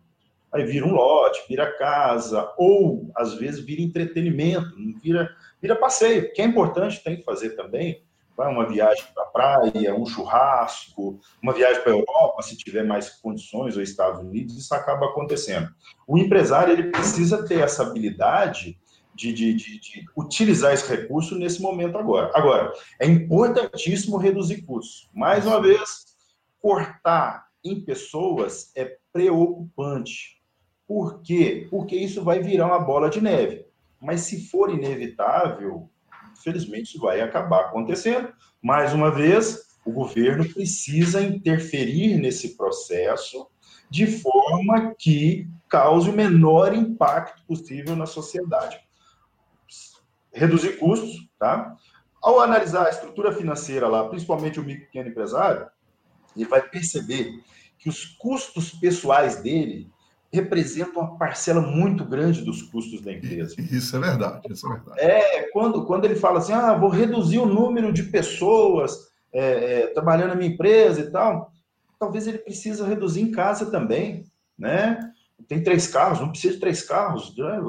Aí 0.54 0.64
vira 0.64 0.86
um 0.86 0.94
lote, 0.94 1.44
vira 1.50 1.78
casa, 1.78 2.54
ou 2.58 3.12
às 3.16 3.34
vezes 3.34 3.60
vira 3.60 3.82
entretenimento, 3.82 4.70
vira, 5.02 5.30
vira 5.62 5.76
passeio, 5.76 6.32
que 6.34 6.42
é 6.42 6.46
importante, 6.46 7.04
tem 7.04 7.18
que 7.18 7.24
fazer 7.24 7.52
também. 7.52 8.04
Vai 8.36 8.54
uma 8.54 8.68
viagem 8.68 9.04
para 9.16 9.24
a 9.24 9.28
praia, 9.28 9.96
um 9.96 10.06
churrasco, 10.06 11.20
uma 11.42 11.54
viagem 11.54 11.82
para 11.82 11.92
a 11.92 11.96
Europa, 11.96 12.44
se 12.44 12.56
tiver 12.56 12.84
mais 12.84 13.10
condições, 13.10 13.76
ou 13.76 13.82
Estados 13.82 14.22
Unidos, 14.22 14.56
isso 14.56 14.76
acaba 14.76 15.08
acontecendo. 15.08 15.70
O 16.08 16.20
empresário 16.20 16.72
ele 16.72 16.92
precisa 16.92 17.44
ter 17.46 17.62
essa 17.62 17.82
habilidade 17.82 18.78
de, 19.18 19.34
de, 19.34 19.54
de, 19.56 19.80
de, 19.80 20.06
utilizar 20.16 20.74
esse 20.74 20.88
recurso 20.88 21.36
nesse 21.36 21.60
momento 21.60 21.98
agora. 21.98 22.32
Agora, 22.36 22.72
é 23.00 23.08
importantíssimo 23.08 24.18
reduzir 24.18 24.62
custos. 24.62 25.10
Mais 25.12 25.46
uma 25.46 25.60
vez, 25.60 26.06
cortar 26.62 27.48
em 27.64 27.82
pessoas 27.82 28.72
é 28.76 28.98
preocupante. 29.12 30.40
Por 30.88 31.22
quê? 31.22 31.68
Porque 31.72 31.96
isso 31.96 32.24
vai 32.24 32.40
virar 32.40 32.68
uma 32.68 32.80
bola 32.80 33.10
de 33.10 33.20
neve. 33.20 33.66
Mas 34.00 34.22
se 34.22 34.48
for 34.48 34.70
inevitável, 34.70 35.90
infelizmente 36.32 36.92
isso 36.92 37.02
vai 37.02 37.20
acabar 37.20 37.62
acontecendo. 37.62 38.32
Mais 38.62 38.94
uma 38.94 39.10
vez, 39.10 39.76
o 39.84 39.92
governo 39.92 40.48
precisa 40.48 41.24
interferir 41.24 42.18
nesse 42.18 42.56
processo 42.56 43.48
de 43.90 44.06
forma 44.06 44.94
que 44.96 45.50
cause 45.68 46.10
o 46.10 46.14
menor 46.14 46.76
impacto 46.76 47.44
possível 47.48 47.96
na 47.96 48.06
sociedade 48.06 48.87
reduzir 50.38 50.78
custos, 50.78 51.28
tá? 51.40 51.76
Ao 52.22 52.40
analisar 52.40 52.88
a 52.88 52.90
estrutura 52.90 53.32
financeira 53.32 53.88
lá, 53.88 54.08
principalmente 54.08 54.60
o 54.60 54.64
micro 54.64 54.86
pequeno 54.86 55.10
empresário, 55.10 55.68
ele 56.36 56.46
vai 56.46 56.62
perceber 56.62 57.42
que 57.78 57.90
os 57.90 58.06
custos 58.06 58.72
pessoais 58.72 59.38
dele 59.42 59.90
representam 60.32 61.02
uma 61.02 61.18
parcela 61.18 61.62
muito 61.62 62.04
grande 62.04 62.44
dos 62.44 62.62
custos 62.62 63.02
da 63.02 63.14
empresa. 63.14 63.56
Isso 63.72 63.96
é 63.96 64.00
verdade, 64.00 64.42
isso 64.52 64.68
é 64.68 64.70
verdade. 64.76 65.00
É, 65.00 65.50
quando, 65.52 65.86
quando 65.86 66.06
ele 66.06 66.16
fala 66.16 66.40
assim, 66.40 66.54
ah, 66.54 66.76
vou 66.76 66.90
reduzir 66.90 67.40
o 67.40 67.46
número 67.46 67.94
de 67.94 68.04
pessoas 68.04 69.08
é, 69.32 69.82
é, 69.82 69.88
trabalhando 69.88 70.30
na 70.30 70.36
minha 70.36 70.52
empresa 70.52 71.02
e 71.02 71.12
tal, 71.12 71.52
talvez 72.00 72.28
ele 72.28 72.40
precisa 72.40 72.86
reduzir 72.86 73.22
em 73.22 73.32
casa 73.32 73.72
também, 73.72 74.26
né? 74.58 75.00
Tem 75.46 75.64
três 75.64 75.88
carros, 75.88 76.20
não 76.20 76.30
precisa 76.30 76.56
de 76.56 76.60
três 76.60 76.82
carros, 76.82 77.36
né? 77.38 77.60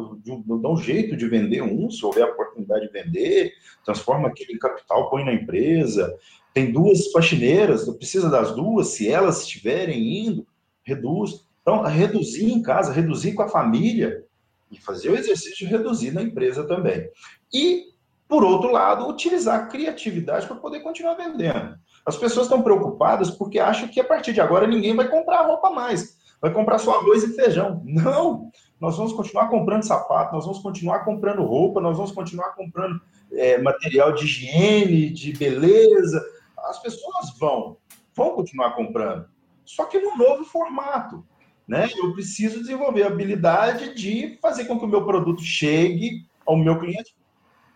dá 0.61 0.69
um 0.69 0.77
jeito 0.77 1.17
de 1.17 1.29
vender 1.29 1.63
um, 1.63 1.91
se 1.91 2.05
houver 2.05 2.25
a 2.25 2.31
oportunidade 2.31 2.87
de 2.87 2.93
vender, 2.93 3.53
transforma 3.85 4.29
aquilo 4.29 4.53
em 4.53 4.59
capital, 4.59 5.11
põe 5.11 5.25
na 5.25 5.35
empresa. 5.35 6.17
Tem 6.55 6.73
duas 6.73 7.11
faxineiras, 7.13 7.87
não 7.87 7.95
precisa 7.95 8.31
das 8.31 8.55
duas, 8.55 8.89
se 8.89 9.09
elas 9.09 9.43
estiverem 9.43 10.27
indo, 10.27 10.47
reduz. 10.83 11.47
Então, 11.61 11.83
reduzir 11.83 12.51
em 12.51 12.63
casa, 12.63 12.93
reduzir 12.93 13.35
com 13.35 13.43
a 13.43 13.49
família 13.49 14.25
e 14.71 14.81
fazer 14.81 15.11
o 15.11 15.17
exercício 15.17 15.59
de 15.59 15.67
reduzir 15.67 16.11
na 16.11 16.23
empresa 16.23 16.67
também. 16.67 17.09
E, 17.53 17.93
por 18.27 18.43
outro 18.43 18.73
lado, 18.73 19.07
utilizar 19.07 19.61
a 19.61 19.67
criatividade 19.67 20.47
para 20.47 20.57
poder 20.57 20.81
continuar 20.81 21.15
vendendo. 21.15 21.77
As 22.05 22.17
pessoas 22.17 22.47
estão 22.47 22.63
preocupadas 22.63 23.31
porque 23.31 23.59
acham 23.59 23.89
que 23.89 24.01
a 24.01 24.05
partir 24.05 24.33
de 24.33 24.41
agora 24.41 24.67
ninguém 24.67 24.97
vai 24.97 25.09
comprar 25.09 25.47
roupa 25.47 25.71
mais 25.71 26.18
vai 26.41 26.53
comprar 26.53 26.79
só 26.79 26.99
arroz 26.99 27.23
e 27.25 27.35
feijão. 27.35 27.83
Não! 27.85 28.51
Nós 28.81 28.97
vamos 28.97 29.13
continuar 29.13 29.49
comprando 29.49 29.83
sapato, 29.83 30.35
nós 30.35 30.45
vamos 30.45 30.61
continuar 30.61 31.05
comprando 31.05 31.43
roupa, 31.43 31.81
nós 31.81 31.97
vamos 31.97 32.13
continuar 32.13 32.55
comprando 32.55 33.01
é, 33.33 33.59
material 33.59 34.13
de 34.13 34.25
higiene, 34.25 35.11
de 35.11 35.33
beleza. 35.33 36.25
As 36.59 36.81
pessoas 36.81 37.37
vão, 37.39 37.77
vão 38.15 38.31
continuar 38.31 38.77
comprando, 38.77 39.27
só 39.65 39.85
que 39.85 39.99
no 39.99 40.17
novo 40.17 40.45
formato. 40.45 41.25
Né? 41.67 41.87
Eu 41.99 42.15
preciso 42.15 42.61
desenvolver 42.61 43.03
a 43.03 43.09
habilidade 43.09 43.95
de 43.95 44.39
fazer 44.41 44.65
com 44.65 44.79
que 44.79 44.87
o 44.87 44.89
meu 44.89 45.05
produto 45.05 45.43
chegue 45.43 46.25
ao 46.47 46.57
meu 46.57 46.79
cliente 46.79 47.15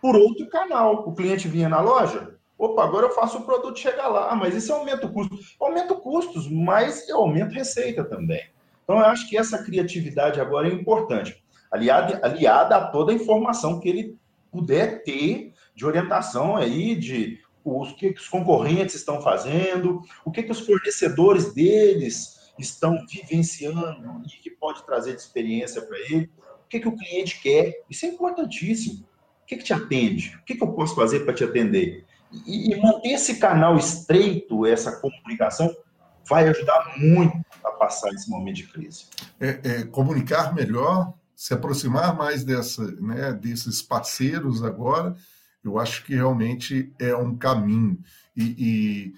por 0.01 0.15
outro 0.15 0.47
canal. 0.49 1.07
O 1.07 1.13
cliente 1.13 1.47
vinha 1.47 1.69
na 1.69 1.79
loja, 1.79 2.33
Opa, 2.57 2.83
agora 2.83 3.07
eu 3.07 3.11
faço 3.11 3.39
o 3.39 3.43
produto 3.43 3.77
chegar 3.77 4.07
lá, 4.07 4.33
mas 4.35 4.55
isso 4.55 4.71
aumenta 4.71 5.05
o 5.05 5.11
custo. 5.11 5.37
Aumenta 5.59 5.95
custos, 5.95 6.49
mas 6.49 7.09
eu 7.09 7.17
aumento 7.17 7.51
receita 7.51 8.05
também. 8.05 8.41
Então, 8.83 8.97
eu 8.97 9.05
acho 9.05 9.29
que 9.29 9.37
essa 9.37 9.63
criatividade 9.63 10.39
agora 10.39 10.67
é 10.67 10.73
importante, 10.73 11.43
aliada, 11.71 12.19
aliada 12.23 12.75
a 12.75 12.87
toda 12.87 13.11
a 13.11 13.15
informação 13.15 13.79
que 13.79 13.89
ele 13.89 14.17
puder 14.51 15.03
ter 15.03 15.53
de 15.75 15.85
orientação 15.85 16.55
aí 16.55 16.95
de 16.95 17.39
os 17.63 17.93
que 17.93 18.09
os 18.09 18.27
concorrentes 18.27 18.95
estão 18.95 19.21
fazendo, 19.21 20.01
o 20.25 20.31
que, 20.31 20.43
que 20.43 20.51
os 20.51 20.59
fornecedores 20.59 21.53
deles 21.53 22.51
estão 22.59 23.05
vivenciando 23.07 24.21
e 24.25 24.41
que 24.41 24.51
pode 24.51 24.85
trazer 24.85 25.15
de 25.15 25.21
experiência 25.21 25.81
para 25.81 25.97
ele, 25.97 26.29
o 26.65 26.67
que, 26.69 26.79
que 26.79 26.87
o 26.87 26.95
cliente 26.95 27.41
quer. 27.41 27.83
Isso 27.89 28.05
é 28.05 28.09
importantíssimo. 28.09 29.05
O 29.43 29.45
que, 29.45 29.57
que 29.57 29.63
te 29.63 29.73
atende? 29.73 30.37
O 30.41 30.45
que, 30.45 30.55
que 30.55 30.63
eu 30.63 30.73
posso 30.73 30.95
fazer 30.95 31.21
para 31.21 31.33
te 31.33 31.43
atender? 31.43 32.05
E, 32.45 32.71
e 32.73 32.81
manter 32.81 33.09
esse 33.09 33.39
canal 33.39 33.77
estreito, 33.77 34.65
essa 34.65 34.99
comunicação, 34.99 35.73
vai 36.27 36.47
ajudar 36.47 36.93
muito 36.97 37.43
a 37.63 37.71
passar 37.71 38.09
esse 38.11 38.29
momento 38.29 38.57
de 38.57 38.67
crise. 38.67 39.05
É, 39.39 39.59
é, 39.63 39.83
comunicar 39.83 40.53
melhor, 40.53 41.13
se 41.35 41.53
aproximar 41.53 42.15
mais 42.15 42.43
dessa, 42.43 42.89
né, 43.01 43.33
desses 43.33 43.81
parceiros 43.81 44.63
agora, 44.63 45.15
eu 45.63 45.79
acho 45.79 46.03
que 46.03 46.15
realmente 46.15 46.93
é 46.99 47.15
um 47.15 47.35
caminho. 47.35 47.99
E, 48.35 48.43
e 48.57 49.13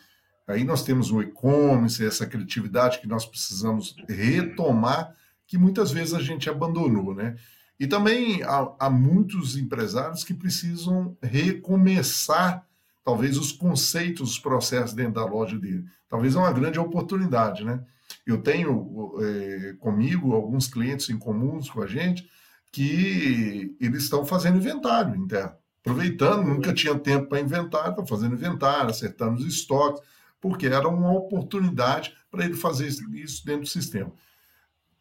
aí 0.47 0.63
nós 0.63 0.83
temos 0.83 1.11
o 1.11 1.21
e-commerce, 1.21 2.05
essa 2.05 2.25
criatividade 2.25 2.99
que 2.99 3.07
nós 3.07 3.25
precisamos 3.25 3.95
retomar, 4.07 5.15
que 5.47 5.57
muitas 5.57 5.91
vezes 5.91 6.13
a 6.13 6.21
gente 6.21 6.49
abandonou, 6.49 7.13
né? 7.13 7.35
E 7.79 7.85
também 7.85 8.41
há, 8.43 8.71
há 8.79 8.89
muitos 8.89 9.57
empresários 9.57 10.23
que 10.23 10.33
precisam 10.33 11.17
recomeçar 11.21 12.65
talvez 13.05 13.37
os 13.37 13.51
conceitos, 13.51 14.31
os 14.31 14.39
processos 14.39 14.95
dentro 14.95 15.13
da 15.13 15.25
loja 15.25 15.57
dele. 15.59 15.85
Talvez 16.09 16.35
é 16.35 16.39
uma 16.39 16.51
grande 16.51 16.79
oportunidade, 16.79 17.63
né? 17.63 17.79
Eu 18.25 18.41
tenho 18.41 19.13
é, 19.21 19.73
comigo 19.79 20.33
alguns 20.33 20.67
clientes 20.67 21.09
em 21.11 21.17
comuns 21.17 21.69
com 21.69 21.83
a 21.83 21.87
gente 21.87 22.27
que 22.71 23.77
eles 23.79 24.03
estão 24.03 24.25
fazendo 24.25 24.57
inventário 24.57 25.15
interno, 25.15 25.53
aproveitando, 25.81 26.47
nunca 26.47 26.73
tinha 26.73 26.97
tempo 26.97 27.29
para 27.29 27.39
inventário, 27.39 27.91
estão 27.91 28.07
fazendo 28.07 28.33
inventário, 28.33 28.89
acertando 28.89 29.35
os 29.35 29.45
estoques, 29.45 30.01
porque 30.41 30.65
era 30.65 30.87
uma 30.87 31.13
oportunidade 31.13 32.13
para 32.31 32.43
ele 32.43 32.55
fazer 32.55 32.87
isso 32.87 33.45
dentro 33.45 33.61
do 33.61 33.67
sistema. 33.67 34.11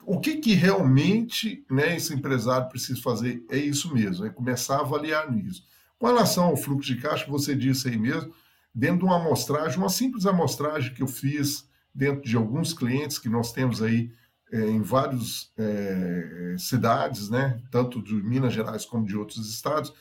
O 0.05 0.21
que, 0.21 0.37
que 0.37 0.53
realmente 0.53 1.65
né, 1.71 1.97
esse 1.97 2.13
empresário 2.13 2.69
precisa 2.69 3.01
fazer 3.01 3.43
é 3.51 3.57
isso 3.57 3.93
mesmo, 3.95 4.27
é 4.27 4.31
começar 4.31 4.77
a 4.77 4.81
avaliar 4.81 5.33
nisso. 5.33 5.67
Com 6.05 6.09
relação 6.09 6.45
ao 6.49 6.57
fluxo 6.59 6.95
de 6.95 7.01
caixa, 7.01 7.25
você 7.27 7.55
disse 7.57 7.89
aí 7.89 7.97
mesmo, 7.97 8.31
dentro 8.75 8.99
de 8.99 9.05
uma 9.07 9.17
amostragem, 9.17 9.79
uma 9.79 9.89
simples 9.89 10.27
amostragem 10.27 10.93
que 10.93 11.03
eu 11.03 11.07
fiz 11.07 11.67
dentro 11.95 12.21
de 12.29 12.37
alguns 12.37 12.75
clientes 12.75 13.19
que 13.19 13.27
nós 13.27 13.53
temos 13.53 13.81
aí 13.81 14.13
é, 14.53 14.67
em 14.67 14.83
várias 14.83 15.51
é, 15.57 16.57
cidades, 16.59 17.31
né, 17.31 17.59
tanto 17.71 18.03
de 18.03 18.13
Minas 18.13 18.53
Gerais 18.53 18.85
como 18.85 19.07
de 19.07 19.17
outros 19.17 19.49
estados, 19.49 19.95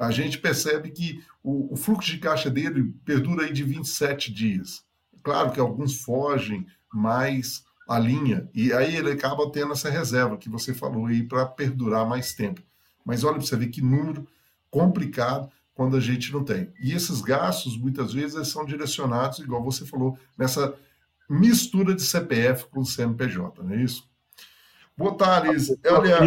a 0.00 0.10
gente 0.10 0.38
percebe 0.38 0.92
que 0.92 1.22
o, 1.42 1.74
o 1.74 1.76
fluxo 1.76 2.10
de 2.10 2.16
caixa 2.16 2.48
dele 2.48 2.94
perdura 3.04 3.44
aí 3.44 3.52
de 3.52 3.62
27 3.62 4.32
dias. 4.32 4.82
Claro 5.22 5.52
que 5.52 5.60
alguns 5.60 6.00
fogem 6.00 6.66
mais 6.90 7.66
a 7.86 7.98
linha, 7.98 8.48
e 8.54 8.72
aí 8.72 8.96
ele 8.96 9.12
acaba 9.12 9.52
tendo 9.52 9.74
essa 9.74 9.90
reserva 9.90 10.38
que 10.38 10.48
você 10.48 10.72
falou 10.72 11.04
aí 11.04 11.22
para 11.22 11.44
perdurar 11.44 12.08
mais 12.08 12.32
tempo. 12.32 12.62
Mas 13.04 13.24
olha 13.24 13.34
para 13.34 13.44
você 13.44 13.56
ver 13.56 13.68
que 13.68 13.82
número 13.82 14.26
complicado 14.70 15.50
quando 15.74 15.96
a 15.96 16.00
gente 16.00 16.32
não 16.32 16.44
tem. 16.44 16.72
E 16.80 16.92
esses 16.92 17.20
gastos, 17.20 17.76
muitas 17.76 18.12
vezes, 18.12 18.48
são 18.48 18.64
direcionados, 18.64 19.38
igual 19.38 19.62
você 19.62 19.86
falou, 19.86 20.18
nessa 20.36 20.74
mistura 21.28 21.94
de 21.94 22.02
CPF 22.02 22.66
com 22.66 22.84
CNPJ, 22.84 23.62
não 23.62 23.72
é 23.72 23.82
isso? 23.82 24.10
Botales, 24.96 25.74
olha... 25.86 26.18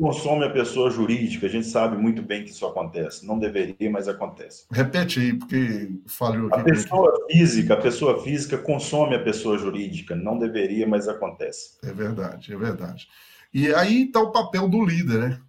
consome 0.00 0.46
a 0.46 0.50
pessoa 0.50 0.90
jurídica, 0.90 1.46
a 1.46 1.50
gente 1.50 1.66
sabe 1.66 1.98
muito 1.98 2.22
bem 2.22 2.42
que 2.42 2.50
isso 2.50 2.64
acontece. 2.64 3.26
Não 3.26 3.38
deveria, 3.38 3.90
mas 3.90 4.08
acontece. 4.08 4.64
Repete 4.70 5.20
aí, 5.20 5.34
porque 5.34 5.90
falhou 6.06 6.48
aqui. 6.48 6.60
A 6.60 6.64
pessoa 6.64 7.26
física, 7.30 7.74
a 7.74 7.76
pessoa 7.76 8.22
física 8.22 8.56
consome 8.56 9.14
a 9.14 9.22
pessoa 9.22 9.58
jurídica. 9.58 10.16
Não 10.16 10.38
deveria, 10.38 10.86
mas 10.86 11.06
acontece. 11.06 11.76
É 11.82 11.92
verdade, 11.92 12.54
é 12.54 12.56
verdade. 12.56 13.08
E 13.52 13.74
aí 13.74 14.04
está 14.04 14.20
o 14.20 14.32
papel 14.32 14.68
do 14.68 14.82
líder, 14.82 15.18
né? 15.18 15.40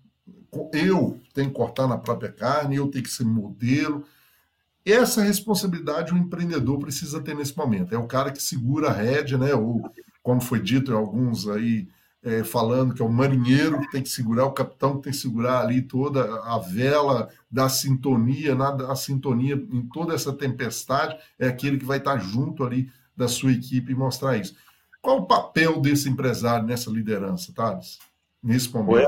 Eu 0.74 1.20
tenho 1.34 1.50
que 1.50 1.56
cortar 1.56 1.88
na 1.88 1.98
própria 1.98 2.32
carne, 2.32 2.76
eu 2.76 2.88
tenho 2.88 3.04
que 3.04 3.10
ser 3.10 3.26
modelo. 3.26 4.06
Essa 4.86 5.22
responsabilidade 5.22 6.14
o 6.14 6.18
empreendedor 6.18 6.78
precisa 6.80 7.20
ter 7.22 7.36
nesse 7.36 7.58
momento. 7.58 7.94
É 7.94 7.98
o 7.98 8.08
cara 8.08 8.32
que 8.32 8.42
segura 8.42 8.90
a 8.90 8.94
rédea, 8.94 9.38
né? 9.38 9.54
Ou, 9.56 9.90
como 10.22 10.40
foi 10.40 10.62
dito 10.62 10.92
em 10.92 10.96
alguns 10.96 11.48
aí, 11.48 11.88
é, 12.22 12.44
falando 12.44 12.94
que 12.94 13.02
é 13.02 13.06
o 13.06 13.12
marinheiro 13.12 13.80
que 13.82 13.92
tem 13.92 14.04
que 14.04 14.10
segurar, 14.10 14.46
o 14.46 14.52
capitão 14.52 14.98
que 14.98 15.04
tem 15.04 15.14
que 15.14 15.20
segurar 15.20 15.62
ali 15.62 15.82
toda 15.82 16.24
a 16.44 16.58
vela 16.60 17.30
da 17.50 17.70
sintonia, 17.70 18.56
nada, 18.56 18.92
a 18.92 18.96
sintonia 18.96 19.56
em 19.56 19.88
toda 19.88 20.14
essa 20.14 20.34
tempestade, 20.34 21.18
é 21.38 21.48
aquele 21.48 21.78
que 21.78 21.86
vai 21.86 22.00
estar 22.00 22.18
junto 22.18 22.64
ali 22.64 22.92
da 23.16 23.28
sua 23.28 23.52
equipe 23.52 23.92
e 23.92 23.96
mostrar 23.96 24.38
isso. 24.38 24.56
Qual 25.02 25.20
o 25.20 25.28
papel 25.28 25.80
desse 25.80 26.10
empresário 26.10 26.66
nessa 26.66 26.90
liderança, 26.90 27.54
Thales? 27.54 28.00
Nesse 28.42 28.74
momento. 28.74 29.06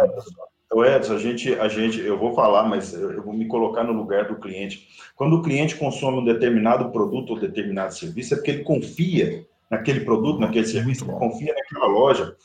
O 0.71 0.83
Edson, 0.83 1.13
a 1.13 1.17
gente, 1.17 1.53
a 1.55 1.67
gente, 1.69 1.99
eu 1.99 2.17
vou 2.17 2.33
falar, 2.33 2.63
mas 2.63 2.93
eu 2.93 3.23
vou 3.23 3.33
me 3.33 3.47
colocar 3.47 3.83
no 3.83 3.93
lugar 3.93 4.27
do 4.27 4.35
cliente. 4.35 4.87
Quando 5.15 5.37
o 5.37 5.41
cliente 5.41 5.75
consome 5.75 6.19
um 6.19 6.25
determinado 6.25 6.91
produto 6.91 7.31
ou 7.31 7.39
determinado 7.39 7.93
serviço, 7.93 8.33
é 8.33 8.37
porque 8.37 8.51
ele 8.51 8.63
confia 8.63 9.47
naquele 9.69 10.01
produto, 10.01 10.39
naquele 10.39 10.67
serviço, 10.67 11.05
ele 11.05 11.13
confia 11.13 11.53
naquela 11.53 11.87
loja. 11.87 12.35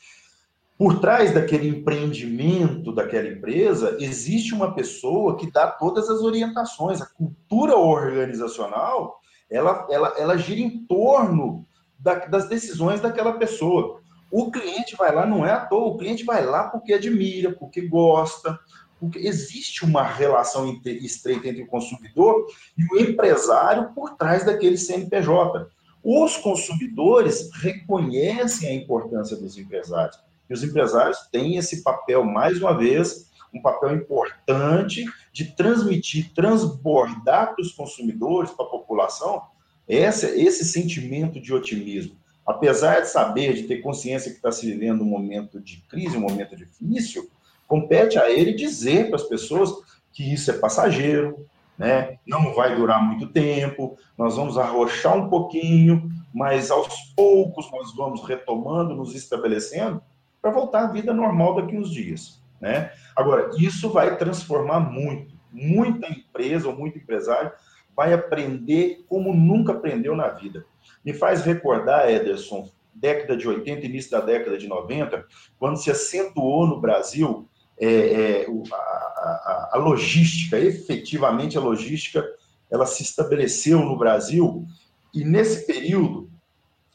Por 0.77 0.99
trás 0.99 1.33
daquele 1.33 1.67
empreendimento, 1.67 2.93
daquela 2.93 3.27
empresa, 3.27 3.97
existe 3.99 4.53
uma 4.53 4.73
pessoa 4.73 5.37
que 5.37 5.51
dá 5.51 5.67
todas 5.67 6.09
as 6.09 6.21
orientações. 6.21 7.01
A 7.01 7.05
cultura 7.05 7.75
organizacional, 7.75 9.19
ela, 9.49 9.85
ela, 9.89 10.13
ela 10.17 10.37
gira 10.37 10.61
em 10.61 10.85
torno 10.85 11.65
da, 11.99 12.15
das 12.25 12.47
decisões 12.47 13.01
daquela 13.01 13.33
pessoa. 13.33 14.01
O 14.35 14.49
cliente 14.49 14.95
vai 14.95 15.13
lá, 15.13 15.27
não 15.27 15.45
é 15.45 15.51
à 15.51 15.59
toa, 15.59 15.93
o 15.93 15.95
cliente 15.95 16.23
vai 16.23 16.43
lá 16.43 16.63
porque 16.63 16.91
admira, 16.91 17.51
porque 17.51 17.81
gosta, 17.81 18.59
porque 18.99 19.19
existe 19.19 19.85
uma 19.85 20.01
relação 20.01 20.81
estreita 20.83 21.49
entre 21.49 21.61
o 21.61 21.67
consumidor 21.67 22.47
e 22.75 22.83
o 22.83 22.99
empresário 22.99 23.91
por 23.93 24.15
trás 24.15 24.43
daquele 24.43 24.75
CNPJ. 24.75 25.67
Os 26.03 26.35
consumidores 26.35 27.51
reconhecem 27.53 28.69
a 28.69 28.73
importância 28.73 29.37
dos 29.37 29.55
empresários. 29.55 30.19
E 30.49 30.53
os 30.55 30.63
empresários 30.63 31.19
têm 31.31 31.57
esse 31.57 31.83
papel, 31.83 32.23
mais 32.23 32.59
uma 32.59 32.75
vez, 32.75 33.29
um 33.53 33.61
papel 33.61 33.95
importante 33.95 35.05
de 35.31 35.55
transmitir, 35.55 36.33
transbordar 36.33 37.53
para 37.53 37.61
os 37.61 37.71
consumidores, 37.71 38.49
para 38.49 38.65
a 38.65 38.69
população, 38.69 39.43
esse, 39.87 40.25
esse 40.25 40.65
sentimento 40.65 41.39
de 41.39 41.53
otimismo 41.53 42.22
apesar 42.45 43.01
de 43.01 43.09
saber, 43.09 43.53
de 43.53 43.63
ter 43.63 43.77
consciência 43.81 44.31
que 44.31 44.37
está 44.37 44.51
se 44.51 44.65
vivendo 44.65 45.01
um 45.01 45.05
momento 45.05 45.59
de 45.59 45.77
crise, 45.89 46.17
um 46.17 46.21
momento 46.21 46.55
difícil, 46.55 47.29
compete 47.67 48.17
a 48.19 48.29
ele 48.29 48.53
dizer 48.53 49.07
para 49.07 49.15
as 49.15 49.23
pessoas 49.23 49.71
que 50.11 50.33
isso 50.33 50.51
é 50.51 50.57
passageiro, 50.57 51.45
né? 51.77 52.17
não 52.27 52.53
vai 52.53 52.75
durar 52.75 53.03
muito 53.03 53.27
tempo, 53.27 53.97
nós 54.17 54.35
vamos 54.35 54.57
arrochar 54.57 55.17
um 55.17 55.29
pouquinho, 55.29 56.09
mas 56.33 56.69
aos 56.69 56.95
poucos 57.15 57.71
nós 57.71 57.95
vamos 57.95 58.23
retomando, 58.27 58.95
nos 58.95 59.15
estabelecendo, 59.15 60.01
para 60.41 60.51
voltar 60.51 60.83
à 60.83 60.87
vida 60.87 61.13
normal 61.13 61.55
daqui 61.55 61.77
uns 61.77 61.89
dias. 61.89 62.41
Né? 62.59 62.91
Agora, 63.15 63.51
isso 63.57 63.89
vai 63.89 64.17
transformar 64.17 64.79
muito. 64.79 65.33
Muita 65.51 66.07
empresa 66.07 66.67
ou 66.67 66.75
muito 66.75 66.97
empresário 66.97 67.51
vai 67.95 68.13
aprender 68.13 69.03
como 69.07 69.33
nunca 69.33 69.73
aprendeu 69.73 70.15
na 70.15 70.29
vida. 70.29 70.65
Me 71.03 71.13
faz 71.13 71.43
recordar, 71.43 72.09
Ederson, 72.09 72.69
década 72.93 73.35
de 73.35 73.47
80, 73.47 73.85
início 73.85 74.11
da 74.11 74.21
década 74.21 74.57
de 74.57 74.67
90, 74.67 75.25
quando 75.57 75.77
se 75.77 75.89
acentuou 75.89 76.67
no 76.67 76.79
Brasil 76.79 77.47
é, 77.77 77.87
é, 77.87 78.47
a, 78.71 78.75
a, 78.75 79.69
a, 79.73 79.77
logística, 79.77 80.59
efetivamente 80.59 81.57
a 81.57 81.61
logística, 81.61 82.23
ela 82.69 82.85
se 82.85 83.03
estabeleceu 83.03 83.79
no 83.79 83.97
Brasil 83.97 84.65
e 85.13 85.23
nesse 85.23 85.65
período 85.65 86.29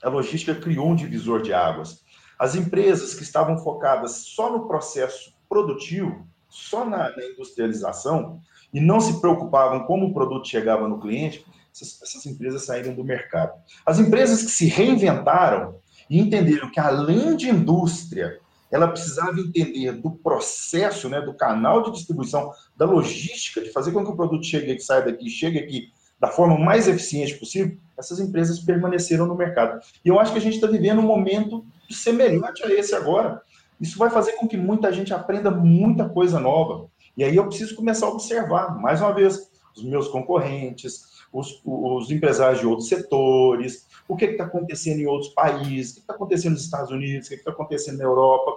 a 0.02 0.08
logística 0.08 0.54
criou 0.54 0.88
um 0.88 0.94
divisor 0.94 1.42
de 1.42 1.52
águas. 1.52 2.02
As 2.38 2.54
empresas 2.54 3.14
que 3.14 3.22
estavam 3.22 3.58
focadas 3.58 4.12
só 4.12 4.52
no 4.52 4.68
processo 4.68 5.34
produtivo, 5.48 6.26
só 6.48 6.84
na, 6.84 7.10
na 7.16 7.24
industrialização, 7.24 8.40
e 8.72 8.80
não 8.80 9.00
se 9.00 9.20
preocupavam 9.20 9.84
como 9.84 10.06
o 10.06 10.14
produto 10.14 10.48
chegava 10.48 10.86
no 10.86 11.00
cliente, 11.00 11.44
essas, 11.74 12.02
essas 12.02 12.26
empresas 12.26 12.64
saíram 12.64 12.94
do 12.94 13.04
mercado. 13.04 13.52
As 13.84 13.98
empresas 13.98 14.42
que 14.42 14.50
se 14.50 14.66
reinventaram 14.66 15.76
e 16.08 16.18
entenderam 16.20 16.70
que, 16.70 16.80
além 16.80 17.36
de 17.36 17.48
indústria, 17.48 18.38
ela 18.70 18.88
precisava 18.88 19.40
entender 19.40 19.92
do 19.92 20.10
processo, 20.10 21.08
né, 21.08 21.20
do 21.20 21.34
canal 21.34 21.82
de 21.82 21.92
distribuição, 21.92 22.52
da 22.76 22.84
logística, 22.84 23.60
de 23.60 23.72
fazer 23.72 23.92
com 23.92 24.04
que 24.04 24.10
o 24.10 24.16
produto 24.16 24.44
chegue 24.44 24.72
aqui, 24.72 24.82
saia 24.82 25.02
daqui, 25.02 25.30
chegue 25.30 25.58
aqui 25.58 25.90
da 26.20 26.28
forma 26.28 26.58
mais 26.58 26.88
eficiente 26.88 27.34
possível, 27.36 27.76
essas 27.96 28.18
empresas 28.18 28.58
permaneceram 28.58 29.26
no 29.26 29.36
mercado. 29.36 29.80
E 30.04 30.08
eu 30.08 30.18
acho 30.18 30.32
que 30.32 30.38
a 30.38 30.40
gente 30.40 30.54
está 30.54 30.66
vivendo 30.66 30.98
um 30.98 31.06
momento 31.06 31.64
semelhante 31.88 32.64
a 32.64 32.74
esse 32.74 32.94
agora. 32.94 33.40
Isso 33.80 33.98
vai 33.98 34.10
fazer 34.10 34.32
com 34.32 34.48
que 34.48 34.56
muita 34.56 34.92
gente 34.92 35.14
aprenda 35.14 35.50
muita 35.50 36.08
coisa 36.08 36.40
nova. 36.40 36.88
E 37.18 37.24
aí 37.24 37.34
eu 37.34 37.48
preciso 37.48 37.74
começar 37.74 38.06
a 38.06 38.10
observar, 38.10 38.80
mais 38.80 39.00
uma 39.00 39.12
vez, 39.12 39.50
os 39.76 39.82
meus 39.82 40.06
concorrentes, 40.06 41.18
os, 41.32 41.60
os 41.64 42.12
empresários 42.12 42.60
de 42.60 42.66
outros 42.66 42.88
setores, 42.88 43.88
o 44.06 44.16
que 44.16 44.24
está 44.24 44.44
acontecendo 44.44 45.00
em 45.00 45.06
outros 45.06 45.34
países, 45.34 45.90
o 45.90 45.94
que 45.96 46.00
está 46.02 46.14
acontecendo 46.14 46.52
nos 46.52 46.62
Estados 46.62 46.92
Unidos, 46.92 47.26
o 47.26 47.30
que 47.30 47.34
está 47.34 47.50
acontecendo 47.50 47.98
na 47.98 48.04
Europa, 48.04 48.52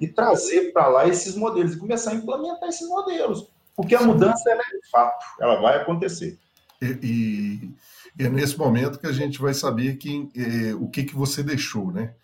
e 0.00 0.08
trazer 0.08 0.72
para 0.72 0.88
lá 0.88 1.06
esses 1.06 1.36
modelos 1.36 1.74
e 1.74 1.78
começar 1.78 2.12
a 2.12 2.14
implementar 2.14 2.70
esses 2.70 2.88
modelos. 2.88 3.50
Porque 3.76 3.94
a 3.94 4.00
mudança 4.00 4.50
é 4.50 4.58
fato, 4.90 5.22
ela 5.38 5.60
vai 5.60 5.76
acontecer. 5.76 6.38
E, 6.80 6.86
e, 8.18 8.24
é 8.24 8.30
nesse 8.30 8.58
momento 8.58 8.98
que 8.98 9.06
a 9.06 9.12
gente 9.12 9.38
vai 9.38 9.52
saber 9.52 9.96
quem, 9.96 10.30
é, 10.34 10.74
o 10.74 10.88
que, 10.88 11.04
que 11.04 11.14
você 11.14 11.42
deixou, 11.42 11.92
né? 11.92 12.14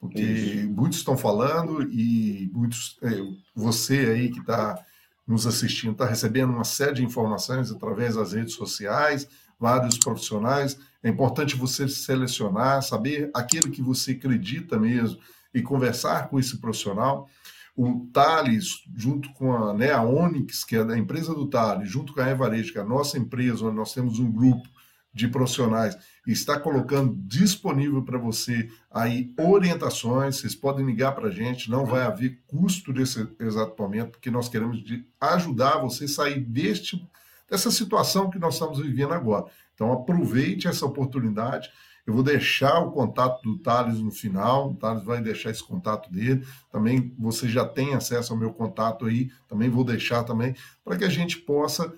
Porque 0.00 0.20
Isso. 0.20 0.68
muitos 0.68 0.98
estão 0.98 1.16
falando 1.16 1.82
e 1.82 2.50
muitos, 2.52 2.98
é, 3.02 3.08
você 3.54 3.98
aí 3.98 4.30
que 4.30 4.40
está 4.40 4.84
nos 5.28 5.46
assistindo 5.46 5.92
está 5.92 6.06
recebendo 6.06 6.54
uma 6.54 6.64
série 6.64 6.94
de 6.94 7.04
informações 7.04 7.70
através 7.70 8.14
das 8.14 8.32
redes 8.32 8.54
sociais, 8.54 9.28
vários 9.60 9.98
profissionais. 9.98 10.78
É 11.02 11.10
importante 11.10 11.54
você 11.54 11.86
selecionar, 11.86 12.82
saber 12.82 13.30
aquilo 13.34 13.70
que 13.70 13.82
você 13.82 14.12
acredita 14.12 14.78
mesmo 14.78 15.20
e 15.52 15.60
conversar 15.60 16.28
com 16.28 16.38
esse 16.38 16.56
profissional. 16.56 17.28
O 17.76 18.08
Thales, 18.12 18.82
junto 18.96 19.30
com 19.34 19.54
a, 19.54 19.74
né, 19.74 19.92
a 19.92 20.02
Onyx, 20.02 20.64
que 20.64 20.76
é 20.76 20.84
da 20.84 20.96
empresa 20.96 21.34
do 21.34 21.46
Thales, 21.46 21.90
junto 21.90 22.14
com 22.14 22.20
a 22.20 22.30
Evarejo, 22.30 22.72
que 22.72 22.78
é 22.78 22.80
a 22.80 22.84
nossa 22.84 23.18
empresa, 23.18 23.66
onde 23.66 23.76
nós 23.76 23.92
temos 23.92 24.18
um 24.18 24.32
grupo 24.32 24.68
de 25.12 25.28
profissionais 25.28 25.96
está 26.32 26.60
colocando 26.60 27.14
disponível 27.26 28.02
para 28.02 28.18
você 28.18 28.68
aí 28.90 29.32
orientações. 29.38 30.36
Vocês 30.36 30.54
podem 30.54 30.84
ligar 30.84 31.12
para 31.12 31.28
a 31.28 31.30
gente, 31.30 31.70
não 31.70 31.86
vai 31.86 32.02
haver 32.02 32.42
custo 32.46 32.92
nesse 32.92 33.26
exato 33.40 33.80
momento, 33.80 34.12
porque 34.12 34.30
nós 34.30 34.48
queremos 34.48 34.82
ajudar 35.20 35.78
você 35.78 36.04
a 36.04 36.08
sair 36.08 36.40
deste, 36.40 37.02
dessa 37.48 37.70
situação 37.70 38.30
que 38.30 38.38
nós 38.38 38.54
estamos 38.54 38.78
vivendo 38.78 39.14
agora. 39.14 39.46
Então, 39.74 39.92
aproveite 39.92 40.68
essa 40.68 40.84
oportunidade. 40.84 41.70
Eu 42.06 42.14
vou 42.14 42.22
deixar 42.22 42.78
o 42.80 42.90
contato 42.90 43.42
do 43.42 43.58
Thales 43.58 43.98
no 43.98 44.10
final, 44.10 44.70
o 44.70 44.74
Thales 44.74 45.04
vai 45.04 45.20
deixar 45.20 45.50
esse 45.50 45.62
contato 45.62 46.10
dele. 46.10 46.44
Também 46.70 47.14
você 47.18 47.48
já 47.48 47.66
tem 47.66 47.94
acesso 47.94 48.32
ao 48.32 48.38
meu 48.38 48.52
contato 48.52 49.06
aí, 49.06 49.30
também 49.46 49.68
vou 49.68 49.84
deixar 49.84 50.24
também, 50.24 50.54
para 50.84 50.96
que 50.96 51.04
a 51.04 51.08
gente 51.08 51.38
possa 51.38 51.92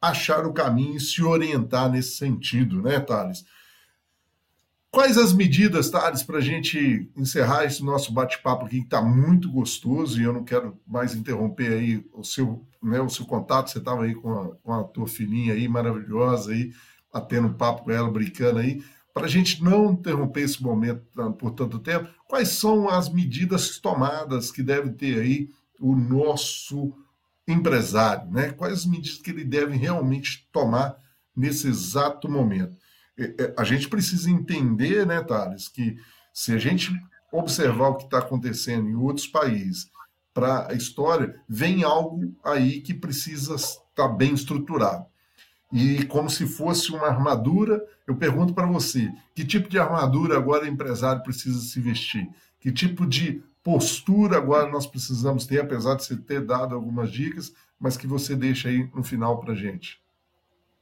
achar 0.00 0.46
o 0.46 0.52
caminho 0.52 0.96
e 0.96 1.00
se 1.00 1.22
orientar 1.22 1.90
nesse 1.90 2.16
sentido, 2.16 2.80
né, 2.80 2.98
Thales? 3.00 3.44
Quais 4.90 5.16
as 5.16 5.32
medidas, 5.32 5.88
Thales, 5.88 6.22
para 6.22 6.38
a 6.38 6.40
gente 6.40 7.08
encerrar 7.16 7.64
esse 7.64 7.84
nosso 7.84 8.12
bate-papo 8.12 8.66
aqui, 8.66 8.78
que 8.78 8.84
está 8.84 9.00
muito 9.00 9.50
gostoso, 9.50 10.20
e 10.20 10.24
eu 10.24 10.32
não 10.32 10.42
quero 10.42 10.76
mais 10.84 11.14
interromper 11.14 11.72
aí 11.74 12.04
o 12.12 12.24
seu, 12.24 12.66
né, 12.82 13.00
o 13.00 13.08
seu 13.08 13.24
contato, 13.24 13.70
você 13.70 13.78
estava 13.78 14.02
aí 14.02 14.14
com 14.16 14.32
a, 14.32 14.48
com 14.56 14.72
a 14.72 14.82
tua 14.82 15.06
filhinha 15.06 15.54
aí, 15.54 15.68
maravilhosa 15.68 16.50
aí, 16.50 16.72
batendo 17.12 17.54
papo 17.54 17.84
com 17.84 17.92
ela, 17.92 18.10
brincando 18.10 18.58
aí, 18.58 18.82
para 19.14 19.26
a 19.26 19.28
gente 19.28 19.62
não 19.62 19.92
interromper 19.92 20.42
esse 20.42 20.62
momento 20.62 21.04
por 21.38 21.52
tanto 21.52 21.78
tempo, 21.78 22.08
quais 22.26 22.48
são 22.48 22.88
as 22.88 23.08
medidas 23.08 23.78
tomadas 23.78 24.50
que 24.50 24.62
deve 24.62 24.90
ter 24.90 25.20
aí 25.20 25.50
o 25.78 25.94
nosso 25.94 26.92
empresário, 27.50 28.30
né? 28.30 28.50
Quais 28.50 28.74
as 28.74 28.86
medidas 28.86 29.18
que 29.18 29.30
ele 29.30 29.44
deve 29.44 29.76
realmente 29.76 30.48
tomar 30.52 30.96
nesse 31.36 31.68
exato 31.68 32.28
momento? 32.28 32.76
É, 33.18 33.24
é, 33.44 33.54
a 33.56 33.64
gente 33.64 33.88
precisa 33.88 34.30
entender, 34.30 35.06
né, 35.06 35.22
Thales, 35.22 35.68
que 35.68 35.96
se 36.32 36.52
a 36.52 36.58
gente 36.58 36.90
observar 37.32 37.88
o 37.88 37.96
que 37.96 38.04
está 38.04 38.18
acontecendo 38.18 38.88
em 38.88 38.94
outros 38.94 39.26
países 39.26 39.88
para 40.32 40.70
a 40.70 40.74
história, 40.74 41.34
vem 41.48 41.84
algo 41.84 42.34
aí 42.44 42.80
que 42.80 42.94
precisa 42.94 43.54
estar 43.54 44.08
bem 44.08 44.32
estruturado. 44.34 45.04
E 45.72 46.04
como 46.06 46.28
se 46.28 46.46
fosse 46.46 46.90
uma 46.90 47.06
armadura, 47.06 47.80
eu 48.06 48.16
pergunto 48.16 48.52
para 48.54 48.66
você: 48.66 49.10
que 49.34 49.44
tipo 49.44 49.68
de 49.68 49.78
armadura 49.78 50.36
agora 50.36 50.64
o 50.64 50.68
empresário 50.68 51.22
precisa 51.22 51.60
se 51.60 51.80
vestir? 51.80 52.28
Que 52.58 52.72
tipo 52.72 53.06
de 53.06 53.42
postura 53.62 54.36
agora 54.36 54.70
nós 54.70 54.86
precisamos 54.86 55.46
ter, 55.46 55.60
apesar 55.60 55.94
de 55.94 56.04
você 56.04 56.16
ter 56.16 56.40
dado 56.40 56.74
algumas 56.74 57.10
dicas, 57.10 57.52
mas 57.78 57.96
que 57.96 58.06
você 58.06 58.34
deixa 58.34 58.68
aí 58.68 58.88
no 58.94 59.02
final 59.02 59.38
para 59.38 59.52
a 59.52 59.56
gente? 59.56 60.00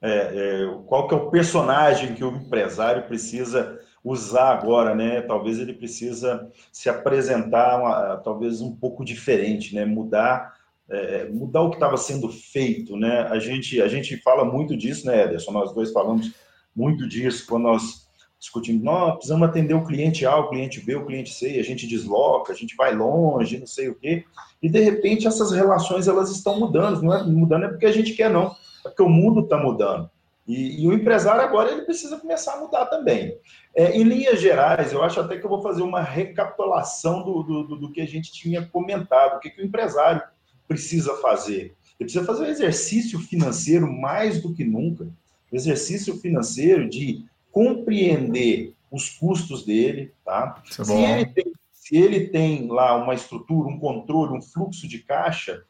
É, 0.00 0.10
é, 0.10 0.78
qual 0.86 1.08
que 1.08 1.14
é 1.14 1.16
o 1.16 1.30
personagem 1.30 2.14
que 2.14 2.24
o 2.24 2.30
empresário 2.30 3.02
precisa 3.04 3.80
usar 4.02 4.52
agora, 4.52 4.94
né? 4.94 5.20
Talvez 5.22 5.58
ele 5.58 5.74
precisa 5.74 6.50
se 6.72 6.88
apresentar, 6.88 7.80
uma, 7.80 8.16
talvez 8.18 8.60
um 8.60 8.74
pouco 8.74 9.04
diferente, 9.04 9.74
né? 9.74 9.84
Mudar, 9.84 10.54
é, 10.88 11.28
mudar 11.28 11.62
o 11.62 11.70
que 11.70 11.76
estava 11.76 11.96
sendo 11.96 12.28
feito, 12.28 12.96
né? 12.96 13.22
A 13.22 13.38
gente, 13.38 13.82
a 13.82 13.88
gente 13.88 14.16
fala 14.18 14.44
muito 14.44 14.76
disso, 14.76 15.06
né, 15.06 15.24
Ederson? 15.24 15.50
Nós 15.52 15.74
dois 15.74 15.92
falamos 15.92 16.32
muito 16.74 17.08
disso 17.08 17.44
quando 17.46 17.64
nós 17.64 18.07
discutimos, 18.38 18.82
nós 18.82 19.14
precisamos 19.14 19.48
atender 19.48 19.74
o 19.74 19.84
cliente 19.84 20.24
A, 20.24 20.36
o 20.36 20.48
cliente 20.48 20.80
B, 20.80 20.94
o 20.94 21.04
cliente 21.04 21.34
C, 21.34 21.58
a 21.58 21.62
gente 21.62 21.86
desloca, 21.86 22.52
a 22.52 22.56
gente 22.56 22.76
vai 22.76 22.94
longe, 22.94 23.58
não 23.58 23.66
sei 23.66 23.88
o 23.88 23.94
quê, 23.94 24.24
e 24.62 24.68
de 24.68 24.80
repente 24.80 25.26
essas 25.26 25.50
relações 25.50 26.06
elas 26.06 26.30
estão 26.30 26.58
mudando, 26.58 27.02
não 27.02 27.14
é 27.14 27.22
mudando 27.24 27.64
é 27.64 27.68
porque 27.68 27.86
a 27.86 27.92
gente 27.92 28.14
quer 28.14 28.30
não, 28.30 28.54
é 28.84 28.88
porque 28.88 29.02
o 29.02 29.08
mundo 29.08 29.40
está 29.40 29.58
mudando. 29.58 30.08
E, 30.46 30.82
e, 30.82 30.88
o 30.88 30.94
empresário 30.94 31.42
agora 31.42 31.70
ele 31.70 31.82
precisa 31.82 32.16
começar 32.16 32.54
a 32.54 32.60
mudar 32.60 32.86
também. 32.86 33.36
É, 33.74 33.94
em 33.94 34.02
linhas 34.02 34.40
gerais, 34.40 34.94
eu 34.94 35.02
acho 35.02 35.20
até 35.20 35.36
que 35.36 35.44
eu 35.44 35.50
vou 35.50 35.60
fazer 35.60 35.82
uma 35.82 36.00
recapitulação 36.00 37.22
do, 37.22 37.42
do, 37.42 37.76
do 37.76 37.92
que 37.92 38.00
a 38.00 38.06
gente 38.06 38.32
tinha 38.32 38.64
comentado, 38.66 39.36
o 39.36 39.40
que, 39.40 39.50
que 39.50 39.60
o 39.60 39.64
empresário 39.64 40.22
precisa 40.66 41.14
fazer. 41.16 41.74
Ele 42.00 42.08
precisa 42.08 42.24
fazer 42.24 42.44
um 42.44 42.50
exercício 42.50 43.18
financeiro 43.18 43.92
mais 43.92 44.40
do 44.40 44.54
que 44.54 44.64
nunca, 44.64 45.06
exercício 45.52 46.16
financeiro 46.18 46.88
de 46.88 47.26
compreender 47.58 48.72
os 48.88 49.10
custos 49.10 49.66
dele, 49.66 50.14
tá? 50.24 50.62
É 50.64 50.84
se, 50.84 50.92
ele 50.92 51.26
tem, 51.26 51.52
se 51.72 51.96
ele 51.96 52.28
tem 52.28 52.68
lá 52.68 52.94
uma 52.94 53.14
estrutura, 53.14 53.68
um 53.68 53.80
controle, 53.80 54.38
um 54.38 54.40
fluxo 54.40 54.86
de 54.86 55.00
caixa, 55.00 55.64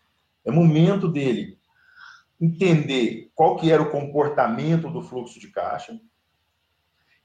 é 0.44 0.50
momento 0.50 1.08
dele 1.08 1.56
entender 2.38 3.30
qual 3.34 3.56
que 3.56 3.72
era 3.72 3.80
o 3.80 3.90
comportamento 3.90 4.90
do 4.90 5.00
fluxo 5.00 5.40
de 5.40 5.48
caixa 5.48 5.98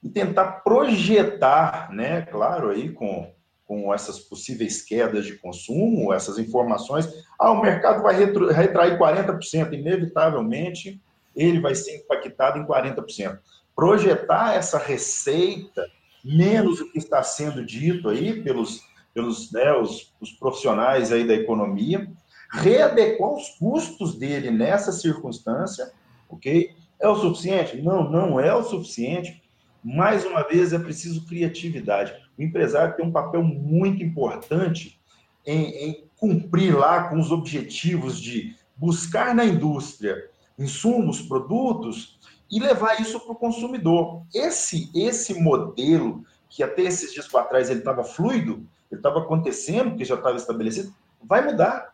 e 0.02 0.08
tentar 0.08 0.62
projetar, 0.62 1.92
né, 1.92 2.22
claro, 2.22 2.70
aí 2.70 2.90
com, 2.90 3.30
com 3.66 3.92
essas 3.92 4.18
possíveis 4.18 4.80
quedas 4.80 5.26
de 5.26 5.36
consumo, 5.36 6.10
essas 6.10 6.38
informações, 6.38 7.06
ah, 7.38 7.52
o 7.52 7.60
mercado 7.60 8.02
vai 8.02 8.16
retrair 8.16 8.98
40%, 8.98 9.74
inevitavelmente 9.74 10.98
ele 11.36 11.60
vai 11.60 11.74
ser 11.74 11.96
impactado 11.98 12.58
em 12.58 12.64
40%. 12.64 13.38
Projetar 13.74 14.54
essa 14.54 14.78
receita, 14.78 15.90
menos 16.24 16.80
o 16.80 16.90
que 16.90 16.98
está 16.98 17.22
sendo 17.22 17.64
dito 17.64 18.08
aí 18.08 18.42
pelos, 18.42 18.82
pelos 19.12 19.52
né, 19.52 19.72
os, 19.72 20.12
os 20.20 20.32
profissionais 20.32 21.12
aí 21.12 21.26
da 21.26 21.34
economia, 21.34 22.10
readequar 22.50 23.32
os 23.32 23.48
custos 23.58 24.16
dele 24.16 24.50
nessa 24.50 24.92
circunstância, 24.92 25.92
ok? 26.28 26.70
É 27.00 27.08
o 27.08 27.16
suficiente? 27.16 27.82
Não, 27.82 28.08
não 28.08 28.38
é 28.38 28.54
o 28.54 28.62
suficiente. 28.62 29.42
Mais 29.82 30.24
uma 30.24 30.42
vez, 30.42 30.72
é 30.72 30.78
preciso 30.78 31.26
criatividade. 31.26 32.14
O 32.38 32.42
empresário 32.42 32.96
tem 32.96 33.04
um 33.04 33.12
papel 33.12 33.42
muito 33.42 34.02
importante 34.02 34.98
em, 35.44 35.64
em 35.64 36.04
cumprir 36.16 36.76
lá 36.76 37.08
com 37.08 37.18
os 37.18 37.30
objetivos 37.30 38.18
de 38.20 38.56
buscar 38.76 39.34
na 39.34 39.44
indústria 39.44 40.30
insumos, 40.58 41.20
produtos 41.20 42.18
e 42.50 42.60
levar 42.60 43.00
isso 43.00 43.18
para 43.20 43.32
o 43.32 43.36
consumidor. 43.36 44.22
Esse, 44.34 44.90
esse 44.94 45.34
modelo, 45.40 46.24
que 46.48 46.62
até 46.62 46.82
esses 46.82 47.12
dias 47.12 47.26
para 47.26 47.44
trás 47.44 47.70
ele 47.70 47.80
estava 47.80 48.04
fluido, 48.04 48.66
ele 48.90 49.00
estava 49.00 49.20
acontecendo, 49.20 49.96
que 49.96 50.04
já 50.04 50.14
estava 50.14 50.36
estabelecido, 50.36 50.94
vai 51.22 51.44
mudar. 51.44 51.92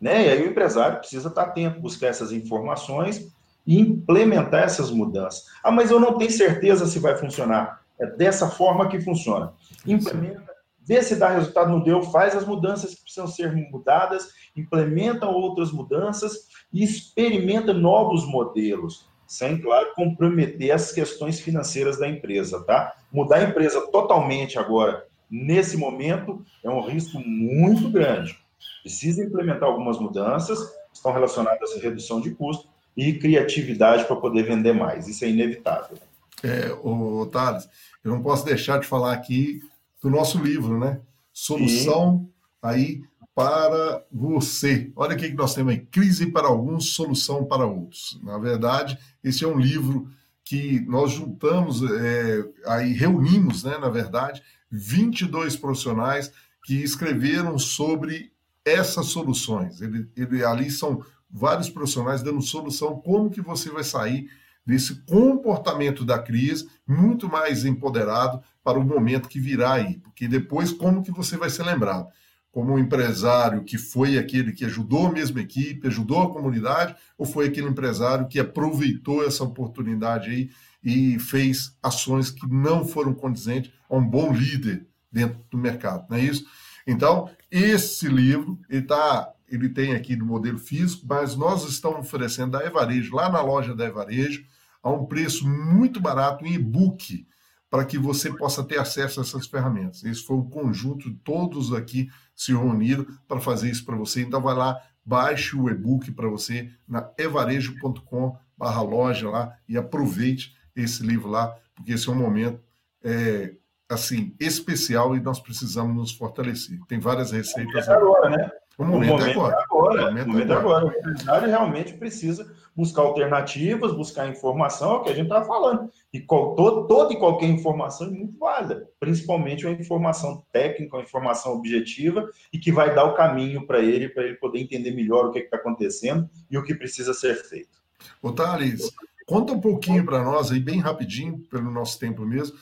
Né? 0.00 0.26
E 0.26 0.30
aí 0.30 0.42
o 0.42 0.50
empresário 0.50 0.98
precisa 0.98 1.28
estar 1.28 1.42
atento, 1.42 1.80
buscar 1.80 2.08
essas 2.08 2.32
informações 2.32 3.32
e 3.66 3.80
implementar 3.80 4.64
essas 4.64 4.90
mudanças. 4.90 5.46
Ah, 5.62 5.70
mas 5.70 5.90
eu 5.90 5.98
não 5.98 6.18
tenho 6.18 6.30
certeza 6.30 6.86
se 6.86 6.98
vai 6.98 7.16
funcionar. 7.16 7.82
É 7.98 8.06
dessa 8.06 8.50
forma 8.50 8.88
que 8.88 9.00
funciona. 9.00 9.52
Implementa, 9.86 10.52
vê 10.84 11.02
se 11.02 11.16
dá 11.16 11.28
resultado, 11.28 11.70
não 11.70 11.80
deu, 11.80 12.02
faz 12.02 12.36
as 12.36 12.44
mudanças 12.44 12.94
que 12.94 13.02
precisam 13.02 13.26
ser 13.26 13.54
mudadas, 13.70 14.28
implementa 14.56 15.26
outras 15.26 15.72
mudanças 15.72 16.48
e 16.72 16.82
experimenta 16.84 17.72
novos 17.72 18.26
modelos, 18.26 19.08
sem, 19.36 19.58
claro, 19.58 19.92
comprometer 19.94 20.70
as 20.70 20.92
questões 20.92 21.40
financeiras 21.40 21.98
da 21.98 22.08
empresa, 22.08 22.62
tá? 22.64 22.94
Mudar 23.12 23.36
a 23.36 23.44
empresa 23.44 23.80
totalmente 23.90 24.58
agora, 24.58 25.06
nesse 25.30 25.76
momento, 25.76 26.44
é 26.62 26.70
um 26.70 26.80
risco 26.80 27.18
muito 27.18 27.90
grande 27.90 28.44
precisa 28.82 29.24
implementar 29.24 29.68
algumas 29.68 29.98
mudanças 29.98 30.58
que 30.58 30.96
estão 30.96 31.12
relacionadas 31.12 31.72
à 31.76 31.80
redução 31.80 32.20
de 32.20 32.30
custo 32.34 32.68
e 32.96 33.14
criatividade 33.14 34.04
para 34.04 34.16
poder 34.16 34.44
vender 34.44 34.72
mais. 34.74 35.08
Isso 35.08 35.24
é 35.24 35.28
inevitável. 35.28 35.96
É, 36.42 36.70
o 36.82 37.26
Thales, 37.26 37.68
eu 38.04 38.10
não 38.12 38.22
posso 38.22 38.44
deixar 38.44 38.78
de 38.78 38.86
falar 38.86 39.14
aqui 39.14 39.60
do 40.02 40.10
nosso 40.10 40.38
livro, 40.38 40.78
né? 40.78 41.00
Solução 41.32 42.18
Sim. 42.18 42.28
aí 42.62 43.02
para 43.34 44.04
você. 44.12 44.92
Olha 44.94 45.16
o 45.16 45.18
que 45.18 45.32
nós 45.34 45.54
temos 45.54 45.72
aí: 45.72 45.80
crise 45.80 46.26
para 46.26 46.46
alguns, 46.46 46.94
solução 46.94 47.44
para 47.44 47.66
outros. 47.66 48.18
Na 48.22 48.38
verdade, 48.38 48.98
esse 49.22 49.44
é 49.44 49.48
um 49.48 49.58
livro 49.58 50.08
que 50.44 50.80
nós 50.80 51.12
juntamos, 51.12 51.82
é, 51.82 52.44
aí 52.66 52.92
reunimos, 52.92 53.64
né, 53.64 53.78
na 53.78 53.88
verdade, 53.88 54.42
22 54.70 55.56
profissionais 55.56 56.30
que 56.64 56.82
escreveram 56.82 57.58
sobre 57.58 58.30
essas 58.64 59.06
soluções. 59.06 59.80
Ele, 59.80 60.08
ele, 60.16 60.44
ali 60.44 60.70
são 60.70 61.02
vários 61.30 61.70
profissionais 61.70 62.22
dando 62.22 62.42
solução 62.42 63.00
como 63.00 63.30
que 63.30 63.40
você 63.40 63.70
vai 63.70 63.82
sair 63.82 64.28
desse 64.66 64.94
comportamento 65.04 66.04
da 66.04 66.18
crise 66.18 66.68
muito 66.86 67.28
mais 67.28 67.64
empoderado 67.64 68.42
para 68.62 68.78
o 68.78 68.84
momento 68.84 69.28
que 69.28 69.38
virá 69.38 69.74
aí, 69.74 69.98
porque 69.98 70.26
depois 70.26 70.72
como 70.72 71.02
que 71.02 71.10
você 71.10 71.36
vai 71.36 71.50
ser 71.50 71.64
lembrado? 71.64 72.08
Como 72.54 72.74
um 72.74 72.78
empresário 72.78 73.64
que 73.64 73.76
foi 73.76 74.16
aquele 74.16 74.52
que 74.52 74.64
ajudou 74.64 75.08
a 75.08 75.12
mesma 75.12 75.40
equipe, 75.40 75.88
ajudou 75.88 76.22
a 76.22 76.32
comunidade, 76.32 76.94
ou 77.18 77.26
foi 77.26 77.48
aquele 77.48 77.66
empresário 77.66 78.28
que 78.28 78.38
aproveitou 78.38 79.26
essa 79.26 79.42
oportunidade 79.42 80.30
aí 80.30 80.50
e 80.80 81.18
fez 81.18 81.76
ações 81.82 82.30
que 82.30 82.46
não 82.46 82.86
foram 82.86 83.12
condizentes 83.12 83.72
a 83.90 83.96
um 83.96 84.08
bom 84.08 84.32
líder 84.32 84.86
dentro 85.10 85.40
do 85.50 85.58
mercado, 85.58 86.06
não 86.08 86.16
é 86.16 86.20
isso? 86.20 86.46
Então, 86.86 87.28
esse 87.50 88.06
livro, 88.06 88.56
ele, 88.70 88.82
tá, 88.82 89.32
ele 89.48 89.68
tem 89.68 89.92
aqui 89.92 90.14
no 90.14 90.24
modelo 90.24 90.58
físico, 90.58 91.04
mas 91.08 91.34
nós 91.34 91.68
estamos 91.68 92.06
oferecendo 92.06 92.52
da 92.52 92.64
Evarejo, 92.64 93.16
lá 93.16 93.28
na 93.28 93.42
loja 93.42 93.74
da 93.74 93.84
Evarejo, 93.84 94.44
a 94.80 94.92
um 94.92 95.06
preço 95.06 95.44
muito 95.48 96.00
barato 96.00 96.46
em 96.46 96.52
e-book, 96.52 97.26
para 97.74 97.84
que 97.84 97.98
você 97.98 98.32
possa 98.32 98.62
ter 98.62 98.78
acesso 98.78 99.18
a 99.18 99.24
essas 99.24 99.48
ferramentas. 99.48 100.04
Esse 100.04 100.22
foi 100.22 100.36
um 100.36 100.48
conjunto 100.48 101.10
de 101.10 101.16
todos 101.16 101.72
aqui 101.72 102.08
se 102.32 102.52
reuniram 102.52 103.04
para 103.26 103.40
fazer 103.40 103.68
isso 103.68 103.84
para 103.84 103.96
você. 103.96 104.22
Então, 104.22 104.40
vai 104.40 104.54
lá, 104.54 104.80
baixe 105.04 105.56
o 105.56 105.68
e-book 105.68 106.12
para 106.12 106.28
você 106.28 106.70
na 106.86 107.10
evarejo.com 107.18 108.36
barra 108.56 108.80
loja 108.80 109.28
lá 109.28 109.56
e 109.68 109.76
aproveite 109.76 110.54
esse 110.76 111.04
livro 111.04 111.28
lá, 111.28 111.52
porque 111.74 111.94
esse 111.94 112.08
é 112.08 112.12
um 112.12 112.14
momento 112.14 112.60
é, 113.02 113.54
assim 113.88 114.36
especial 114.38 115.16
e 115.16 115.20
nós 115.20 115.40
precisamos 115.40 115.96
nos 115.96 116.12
fortalecer. 116.12 116.78
Tem 116.86 117.00
várias 117.00 117.32
receitas. 117.32 117.88
Agora, 117.88 118.30
né? 118.30 118.50
O 118.78 118.84
momento, 118.84 119.14
o 119.14 119.18
momento 119.18 119.26
é 119.26 119.32
agora. 119.32 119.64
agora. 119.64 120.02
O 120.02 120.06
momento, 120.06 120.26
o 120.26 120.32
momento 120.32 120.52
é 120.52 120.56
agora. 120.56 120.84
O 120.84 120.90
empresário 120.92 121.48
realmente 121.48 121.94
precisa 121.94 122.54
buscar 122.74 123.02
alternativas, 123.02 123.94
buscar 123.94 124.28
informação, 124.28 124.92
é 124.92 124.96
o 124.96 125.02
que 125.02 125.10
a 125.10 125.14
gente 125.14 125.26
está 125.26 125.44
falando. 125.44 125.90
E 126.12 126.20
todo, 126.20 126.86
toda 126.86 127.12
e 127.12 127.18
qualquer 127.18 127.46
informação 127.46 128.08
é 128.08 128.10
muito 128.10 128.38
válida, 128.38 128.88
principalmente 128.98 129.66
uma 129.66 129.74
informação 129.74 130.44
técnica, 130.52 130.96
uma 130.96 131.02
informação 131.02 131.52
objetiva 131.52 132.28
e 132.52 132.58
que 132.58 132.72
vai 132.72 132.94
dar 132.94 133.04
o 133.04 133.14
caminho 133.14 133.66
para 133.66 133.80
ele, 133.80 134.08
para 134.08 134.24
ele 134.24 134.34
poder 134.34 134.60
entender 134.60 134.90
melhor 134.90 135.26
o 135.26 135.32
que 135.32 135.38
está 135.38 135.56
acontecendo 135.56 136.28
e 136.50 136.58
o 136.58 136.64
que 136.64 136.74
precisa 136.74 137.14
ser 137.14 137.36
feito. 137.44 137.82
Ô, 138.20 138.32
Thales, 138.32 138.90
conta 139.26 139.52
um 139.52 139.60
pouquinho 139.60 140.04
para 140.04 140.22
nós 140.22 140.50
aí, 140.50 140.60
bem 140.60 140.80
rapidinho, 140.80 141.38
pelo 141.50 141.70
nosso 141.70 141.98
tempo 141.98 142.26
mesmo, 142.26 142.56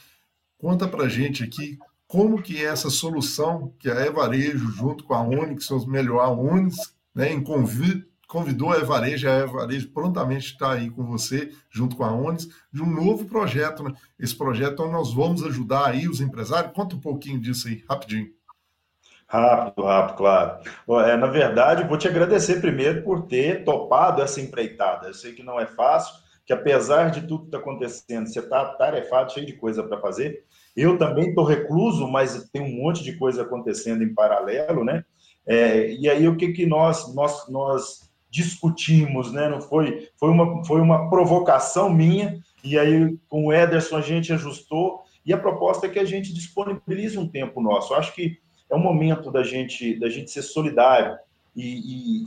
conta 0.59 0.87
para 0.87 1.05
a 1.05 1.09
gente 1.09 1.43
aqui 1.43 1.79
como 2.07 2.43
que 2.43 2.63
é 2.63 2.69
essa 2.69 2.91
solução 2.91 3.73
que 3.79 3.91
a 3.91 4.05
Evarejo, 4.05 4.71
junto 4.73 5.05
com 5.05 5.15
a 5.15 5.23
Onix, 5.23 5.71
os 5.71 5.87
melhor 5.87 6.21
a 6.21 6.31
né, 7.15 7.33
em 7.33 7.43
convite, 7.43 8.07
convidou 8.33 8.73
a 8.73 8.79
Evarejo, 8.79 9.29
a 9.29 9.41
Evarejo 9.41 9.91
prontamente 9.91 10.47
está 10.47 10.73
aí 10.73 10.89
com 10.89 11.05
você, 11.05 11.53
junto 11.71 11.95
com 11.95 12.03
a 12.03 12.11
Onix, 12.11 12.49
de 12.73 12.83
um 12.83 12.91
novo 12.91 13.27
projeto. 13.27 13.83
Né? 13.83 13.93
Esse 14.19 14.35
projeto 14.35 14.83
onde 14.83 14.93
nós 14.93 15.13
vamos 15.13 15.45
ajudar 15.45 15.89
aí 15.89 16.09
os 16.09 16.19
empresários. 16.19 16.73
Conta 16.73 16.97
um 16.97 17.01
pouquinho 17.01 17.39
disso 17.39 17.69
aí, 17.69 17.85
rapidinho. 17.87 18.29
Rápido, 19.27 19.85
rápido, 19.85 20.17
claro. 20.17 20.61
É, 21.07 21.17
na 21.19 21.27
verdade, 21.27 21.87
vou 21.87 21.99
te 21.99 22.09
agradecer 22.09 22.63
primeiro 22.63 23.03
por 23.03 23.27
ter 23.27 23.65
topado 23.65 24.23
essa 24.23 24.41
empreitada. 24.41 25.09
Eu 25.09 25.15
sei 25.15 25.35
que 25.35 25.43
não 25.43 25.61
é 25.61 25.67
fácil, 25.67 26.15
que 26.47 26.55
apesar 26.55 27.11
de 27.11 27.27
tudo 27.27 27.43
que 27.43 27.49
está 27.49 27.59
acontecendo, 27.59 28.27
você 28.27 28.41
está 28.41 28.65
tarefado, 28.65 29.33
cheio 29.33 29.47
de 29.47 29.53
coisa 29.53 29.83
para 29.83 30.01
fazer, 30.01 30.43
eu 30.75 30.97
também 30.97 31.29
estou 31.29 31.45
recluso, 31.45 32.09
mas 32.09 32.49
tem 32.51 32.63
um 32.63 32.83
monte 32.83 33.05
de 33.05 33.15
coisa 33.19 33.43
acontecendo 33.43 34.03
em 34.03 34.15
paralelo, 34.15 34.85
né? 34.85 35.05
É, 35.47 35.93
e 35.93 36.09
aí 36.09 36.27
o 36.27 36.37
que, 36.37 36.53
que 36.53 36.65
nós, 36.65 37.15
nós, 37.15 37.49
nós 37.49 38.12
discutimos, 38.33 39.31
né? 39.31 39.47
Não 39.47 39.61
foi, 39.61 40.09
foi, 40.17 40.31
uma, 40.31 40.65
foi 40.65 40.81
uma 40.81 41.11
provocação 41.11 41.93
minha, 41.93 42.43
e 42.65 42.79
aí 42.79 43.15
com 43.29 43.47
o 43.47 43.53
Ederson 43.53 43.99
a 43.99 44.01
gente 44.01 44.33
ajustou, 44.33 45.03
e 45.25 45.35
a 45.35 45.39
proposta 45.39 45.87
é 45.87 45.91
que 45.91 45.99
a 45.99 46.05
gente 46.05 46.33
disponibilize 46.33 47.19
um 47.19 47.29
tempo 47.29 47.61
nosso. 47.61 47.93
Eu 47.93 47.99
acho 47.99 48.15
que 48.15 48.39
é 48.71 48.75
o 48.75 48.79
momento 48.79 49.31
da 49.31 49.43
gente, 49.43 50.01
da 50.01 50.09
gente 50.09 50.31
ser 50.31 50.41
solidário. 50.41 51.19
E, 51.55 51.63
e, 51.63 52.23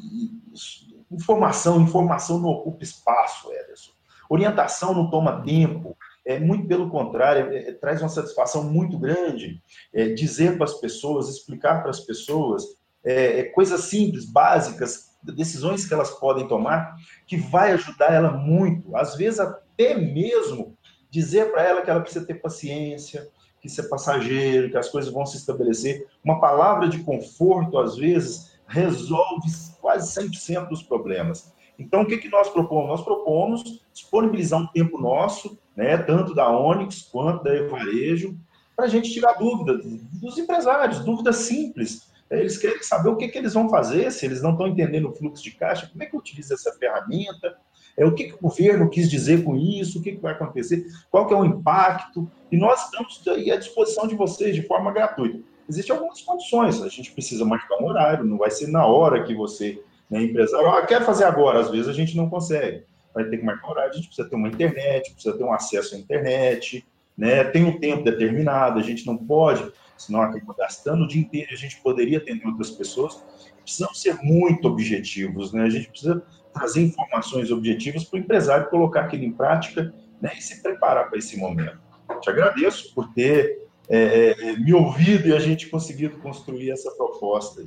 e 0.54 1.06
informação, 1.12 1.82
informação 1.82 2.40
não 2.40 2.50
ocupa 2.50 2.84
espaço, 2.84 3.52
Ederson. 3.52 3.92
Orientação 4.30 4.94
não 4.94 5.10
toma 5.10 5.42
tempo. 5.42 5.98
É, 6.24 6.40
muito 6.40 6.68
pelo 6.68 6.90
contrário, 6.90 7.52
é, 7.52 7.70
é, 7.70 7.72
traz 7.72 8.02
uma 8.02 8.10
satisfação 8.10 8.64
muito 8.64 8.98
grande 8.98 9.60
é, 9.92 10.10
dizer 10.10 10.56
para 10.56 10.66
as 10.66 10.76
pessoas, 10.76 11.30
explicar 11.30 11.82
para 11.82 11.90
as 11.90 12.00
pessoas 12.00 12.64
é, 13.04 13.40
é, 13.40 13.44
coisas 13.46 13.82
simples, 13.82 14.26
básicas, 14.26 15.15
decisões 15.34 15.86
que 15.86 15.94
elas 15.94 16.12
podem 16.12 16.48
tomar, 16.48 16.96
que 17.26 17.38
vai 17.38 17.72
ajudar 17.72 18.14
ela 18.14 18.32
muito. 18.32 18.96
Às 18.96 19.16
vezes, 19.16 19.40
até 19.40 19.96
mesmo 19.96 20.78
dizer 21.10 21.52
para 21.52 21.64
ela 21.64 21.82
que 21.82 21.90
ela 21.90 22.02
precisa 22.02 22.26
ter 22.26 22.36
paciência, 22.36 23.28
que 23.62 23.68
isso 23.68 23.82
é 23.82 23.88
passageiro, 23.88 24.70
que 24.70 24.78
as 24.78 24.90
coisas 24.90 25.12
vão 25.12 25.26
se 25.26 25.38
estabelecer. 25.38 26.06
Uma 26.24 26.40
palavra 26.40 26.88
de 26.88 27.00
conforto, 27.00 27.78
às 27.80 27.96
vezes, 27.96 28.60
resolve 28.68 29.48
quase 29.82 30.20
100% 30.20 30.70
dos 30.70 30.84
problemas. 30.84 31.54
Então, 31.78 32.02
o 32.02 32.06
que, 32.06 32.18
que 32.18 32.30
nós 32.30 32.50
propomos? 32.50 32.88
Nós 32.88 33.02
propomos 33.02 33.82
disponibilizar 33.94 34.62
um 34.62 34.68
tempo 34.68 34.98
nosso, 34.98 35.58
né, 35.76 35.98
tanto 35.98 36.34
da 36.34 36.50
Onyx 36.50 37.04
quanto 37.04 37.44
da 37.44 37.56
Evarejo, 37.56 38.38
para 38.76 38.86
a 38.86 38.88
gente 38.88 39.12
tirar 39.12 39.34
dúvidas 39.34 39.86
dos 40.22 40.38
empresários, 40.38 41.00
dúvidas 41.00 41.38
simples. 41.38 42.12
Eles 42.30 42.58
querem 42.58 42.82
saber 42.82 43.10
o 43.10 43.16
que, 43.16 43.28
que 43.28 43.38
eles 43.38 43.54
vão 43.54 43.70
fazer, 43.70 44.12
se 44.12 44.26
eles 44.26 44.42
não 44.42 44.52
estão 44.52 44.68
entendendo 44.68 45.10
o 45.10 45.14
fluxo 45.14 45.44
de 45.44 45.52
caixa, 45.52 45.88
como 45.88 46.02
é 46.02 46.06
que 46.08 46.18
utiliza 46.18 46.56
essa 46.56 46.74
ferramenta, 46.74 47.56
é, 47.98 48.06
o 48.06 48.14
que, 48.14 48.26
que 48.26 48.34
o 48.34 48.40
governo 48.42 48.90
quis 48.90 49.10
dizer 49.10 49.44
com 49.44 49.56
isso, 49.56 50.00
o 50.00 50.02
que, 50.02 50.14
que 50.14 50.22
vai 50.22 50.34
acontecer, 50.34 50.86
qual 51.10 51.28
que 51.28 51.34
é 51.34 51.38
o 51.38 51.46
impacto, 51.46 52.30
e 52.52 52.58
nós 52.58 52.86
estamos 52.86 53.22
aí 53.28 53.52
à 53.52 53.58
disposição 53.58 54.08
de 54.08 54.16
vocês 54.16 54.56
de 54.56 54.64
forma 54.64 54.92
gratuita. 54.92 55.40
Existem 55.70 55.96
algumas 55.96 56.22
condições, 56.22 56.82
a 56.82 56.90
gente 56.90 57.12
precisa 57.12 57.46
marcar 57.46 57.78
um 57.78 57.86
horário, 57.86 58.26
não 58.26 58.38
vai 58.38 58.52
ser 58.52 58.68
na 58.68 58.86
hora 58.86 59.24
que 59.24 59.34
você 59.34 59.82
né, 60.10 60.22
empresário, 60.24 60.68
ah, 60.68 60.86
quero 60.86 61.06
fazer 61.06 61.24
agora, 61.24 61.60
às 61.60 61.72
vezes 61.72 61.88
a 61.88 61.94
gente 61.94 62.16
não 62.16 62.30
consegue. 62.30 62.84
Vai 63.14 63.26
ter 63.26 63.38
que 63.38 63.46
marcar 63.46 63.72
horário, 63.72 63.92
a 63.92 63.96
gente 63.96 64.08
precisa 64.08 64.30
ter 64.30 64.36
uma 64.36 64.48
internet, 64.48 65.12
precisa 65.14 65.38
ter 65.38 65.44
um 65.44 65.54
acesso 65.54 65.96
à 65.96 65.98
internet, 65.98 66.86
né? 67.18 67.44
tem 67.46 67.64
um 67.64 67.80
tempo 67.80 68.04
determinado, 68.04 68.80
a 68.80 68.84
gente 68.84 69.06
não 69.06 69.18
pode, 69.18 69.72
senão 69.98 70.22
acaba 70.22 70.56
gastando 70.58 71.04
o 71.04 71.08
dia 71.08 71.22
inteiro, 71.22 71.50
a 71.52 71.56
gente 71.56 71.78
poderia 71.82 72.18
atender 72.18 72.46
outras 72.48 72.72
pessoas. 72.72 73.24
Precisamos 73.64 74.02
ser 74.02 74.16
muito 74.22 74.68
objetivos, 74.68 75.52
né? 75.52 75.64
a 75.64 75.70
gente 75.70 75.90
precisa 75.90 76.24
trazer 76.54 76.82
informações 76.82 77.52
objetivas 77.52 78.04
para 78.04 78.18
o 78.18 78.20
empresário 78.20 78.70
colocar 78.70 79.02
aquilo 79.02 79.24
em 79.24 79.32
prática 79.32 79.94
né? 80.22 80.32
e 80.38 80.42
se 80.42 80.62
preparar 80.62 81.10
para 81.10 81.18
esse 81.18 81.38
momento. 81.38 81.80
Te 82.22 82.30
agradeço 82.30 82.94
por 82.94 83.12
ter 83.14 83.66
é, 83.90 84.36
é, 84.52 84.58
me 84.58 84.74
ouvido 84.74 85.28
e 85.28 85.34
a 85.34 85.40
gente 85.40 85.68
conseguido 85.68 86.18
construir 86.18 86.72
essa 86.72 86.92
proposta. 86.92 87.66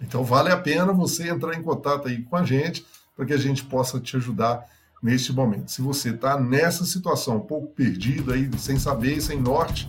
Então 0.00 0.22
vale 0.22 0.50
a 0.50 0.56
pena 0.56 0.92
você 0.92 1.28
entrar 1.28 1.54
em 1.54 1.62
contato 1.62 2.08
aí 2.08 2.22
com 2.22 2.36
a 2.36 2.44
gente 2.44 2.84
para 3.14 3.24
que 3.24 3.32
a 3.32 3.38
gente 3.38 3.64
possa 3.64 3.98
te 3.98 4.16
ajudar 4.16 4.66
neste 5.02 5.32
momento. 5.32 5.70
Se 5.70 5.80
você 5.80 6.10
está 6.10 6.38
nessa 6.38 6.84
situação 6.84 7.36
um 7.36 7.40
pouco 7.40 7.68
perdido 7.68 8.32
aí, 8.32 8.50
sem 8.58 8.78
saber, 8.78 9.20
sem 9.20 9.40
norte, 9.40 9.88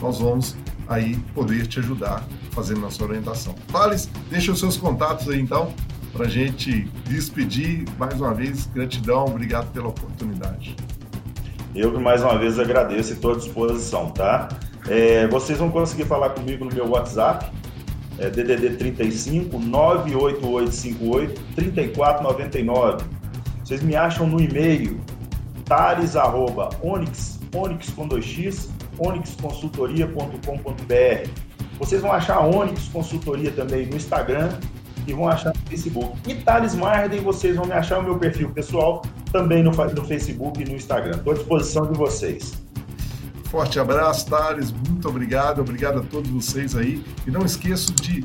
nós 0.00 0.18
vamos 0.18 0.56
aí 0.88 1.16
poder 1.34 1.66
te 1.66 1.78
ajudar 1.78 2.24
fazendo 2.50 2.80
nossa 2.80 3.02
orientação. 3.04 3.54
Thales, 3.72 4.08
deixa 4.30 4.52
os 4.52 4.58
seus 4.58 4.76
contatos 4.76 5.28
aí 5.28 5.40
então 5.40 5.72
para 6.12 6.26
a 6.26 6.28
gente 6.28 6.82
despedir. 7.08 7.84
Mais 7.98 8.20
uma 8.20 8.32
vez, 8.32 8.66
gratidão, 8.66 9.24
obrigado 9.26 9.72
pela 9.72 9.88
oportunidade. 9.88 10.76
Eu 11.74 11.92
que 11.92 11.98
mais 11.98 12.22
uma 12.22 12.38
vez 12.38 12.58
agradeço 12.58 13.10
e 13.10 13.14
estou 13.14 13.32
à 13.32 13.36
disposição, 13.36 14.10
tá? 14.10 14.48
É, 14.86 15.26
vocês 15.26 15.58
vão 15.58 15.70
conseguir 15.70 16.04
falar 16.04 16.30
comigo 16.30 16.64
no 16.64 16.72
meu 16.72 16.88
WhatsApp, 16.88 17.50
é 18.18 18.30
DDD 18.30 18.76
35 18.76 19.58
98858 19.58 21.40
3499. 21.56 23.04
Vocês 23.64 23.82
me 23.82 23.96
acham 23.96 24.26
no 24.26 24.40
e-mail 24.40 25.00
tares 25.64 26.14
arroba 26.14 26.68
com 26.80 28.08
2x, 28.08 28.68
onixconsultoria.com.br. 28.98 31.30
Vocês 31.78 32.00
vão 32.00 32.12
achar 32.12 32.36
a 32.36 32.46
Onix 32.46 32.88
Consultoria 32.88 33.50
também 33.50 33.86
no 33.86 33.96
Instagram 33.96 34.58
e 35.06 35.12
vão 35.12 35.28
achar 35.28 35.52
no 35.54 35.60
Facebook. 35.68 36.30
E 36.30 36.34
Thales 36.34 36.74
Marden, 36.74 37.20
vocês 37.20 37.56
vão 37.56 37.66
me 37.66 37.72
achar 37.72 37.98
o 37.98 38.02
meu 38.02 38.18
perfil 38.18 38.50
pessoal 38.50 39.02
também 39.32 39.62
no, 39.62 39.70
no 39.70 40.04
Facebook 40.04 40.62
e 40.62 40.64
no 40.64 40.76
Instagram. 40.76 41.16
Estou 41.16 41.32
à 41.32 41.36
disposição 41.36 41.90
de 41.90 41.98
vocês. 41.98 42.62
Forte 43.44 43.78
abraço, 43.78 44.28
Thales. 44.28 44.72
Muito 44.72 45.08
obrigado. 45.08 45.60
Obrigado 45.60 45.98
a 45.98 46.02
todos 46.02 46.30
vocês 46.30 46.76
aí. 46.76 47.04
E 47.26 47.30
não 47.30 47.44
esqueçam 47.44 47.94
de 47.96 48.24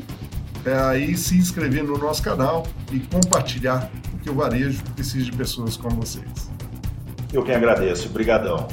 é, 0.65 0.73
aí 0.73 1.17
se 1.17 1.37
inscrever 1.37 1.83
no 1.83 1.97
nosso 1.97 2.21
canal 2.21 2.65
e 2.91 2.99
compartilhar, 2.99 3.89
porque 4.11 4.29
o 4.29 4.33
varejo 4.33 4.83
precisa 4.95 5.25
de 5.25 5.31
pessoas 5.31 5.77
como 5.77 5.95
vocês. 5.95 6.51
Eu 7.31 7.43
que 7.43 7.51
agradeço. 7.51 8.09
Obrigadão. 8.09 8.67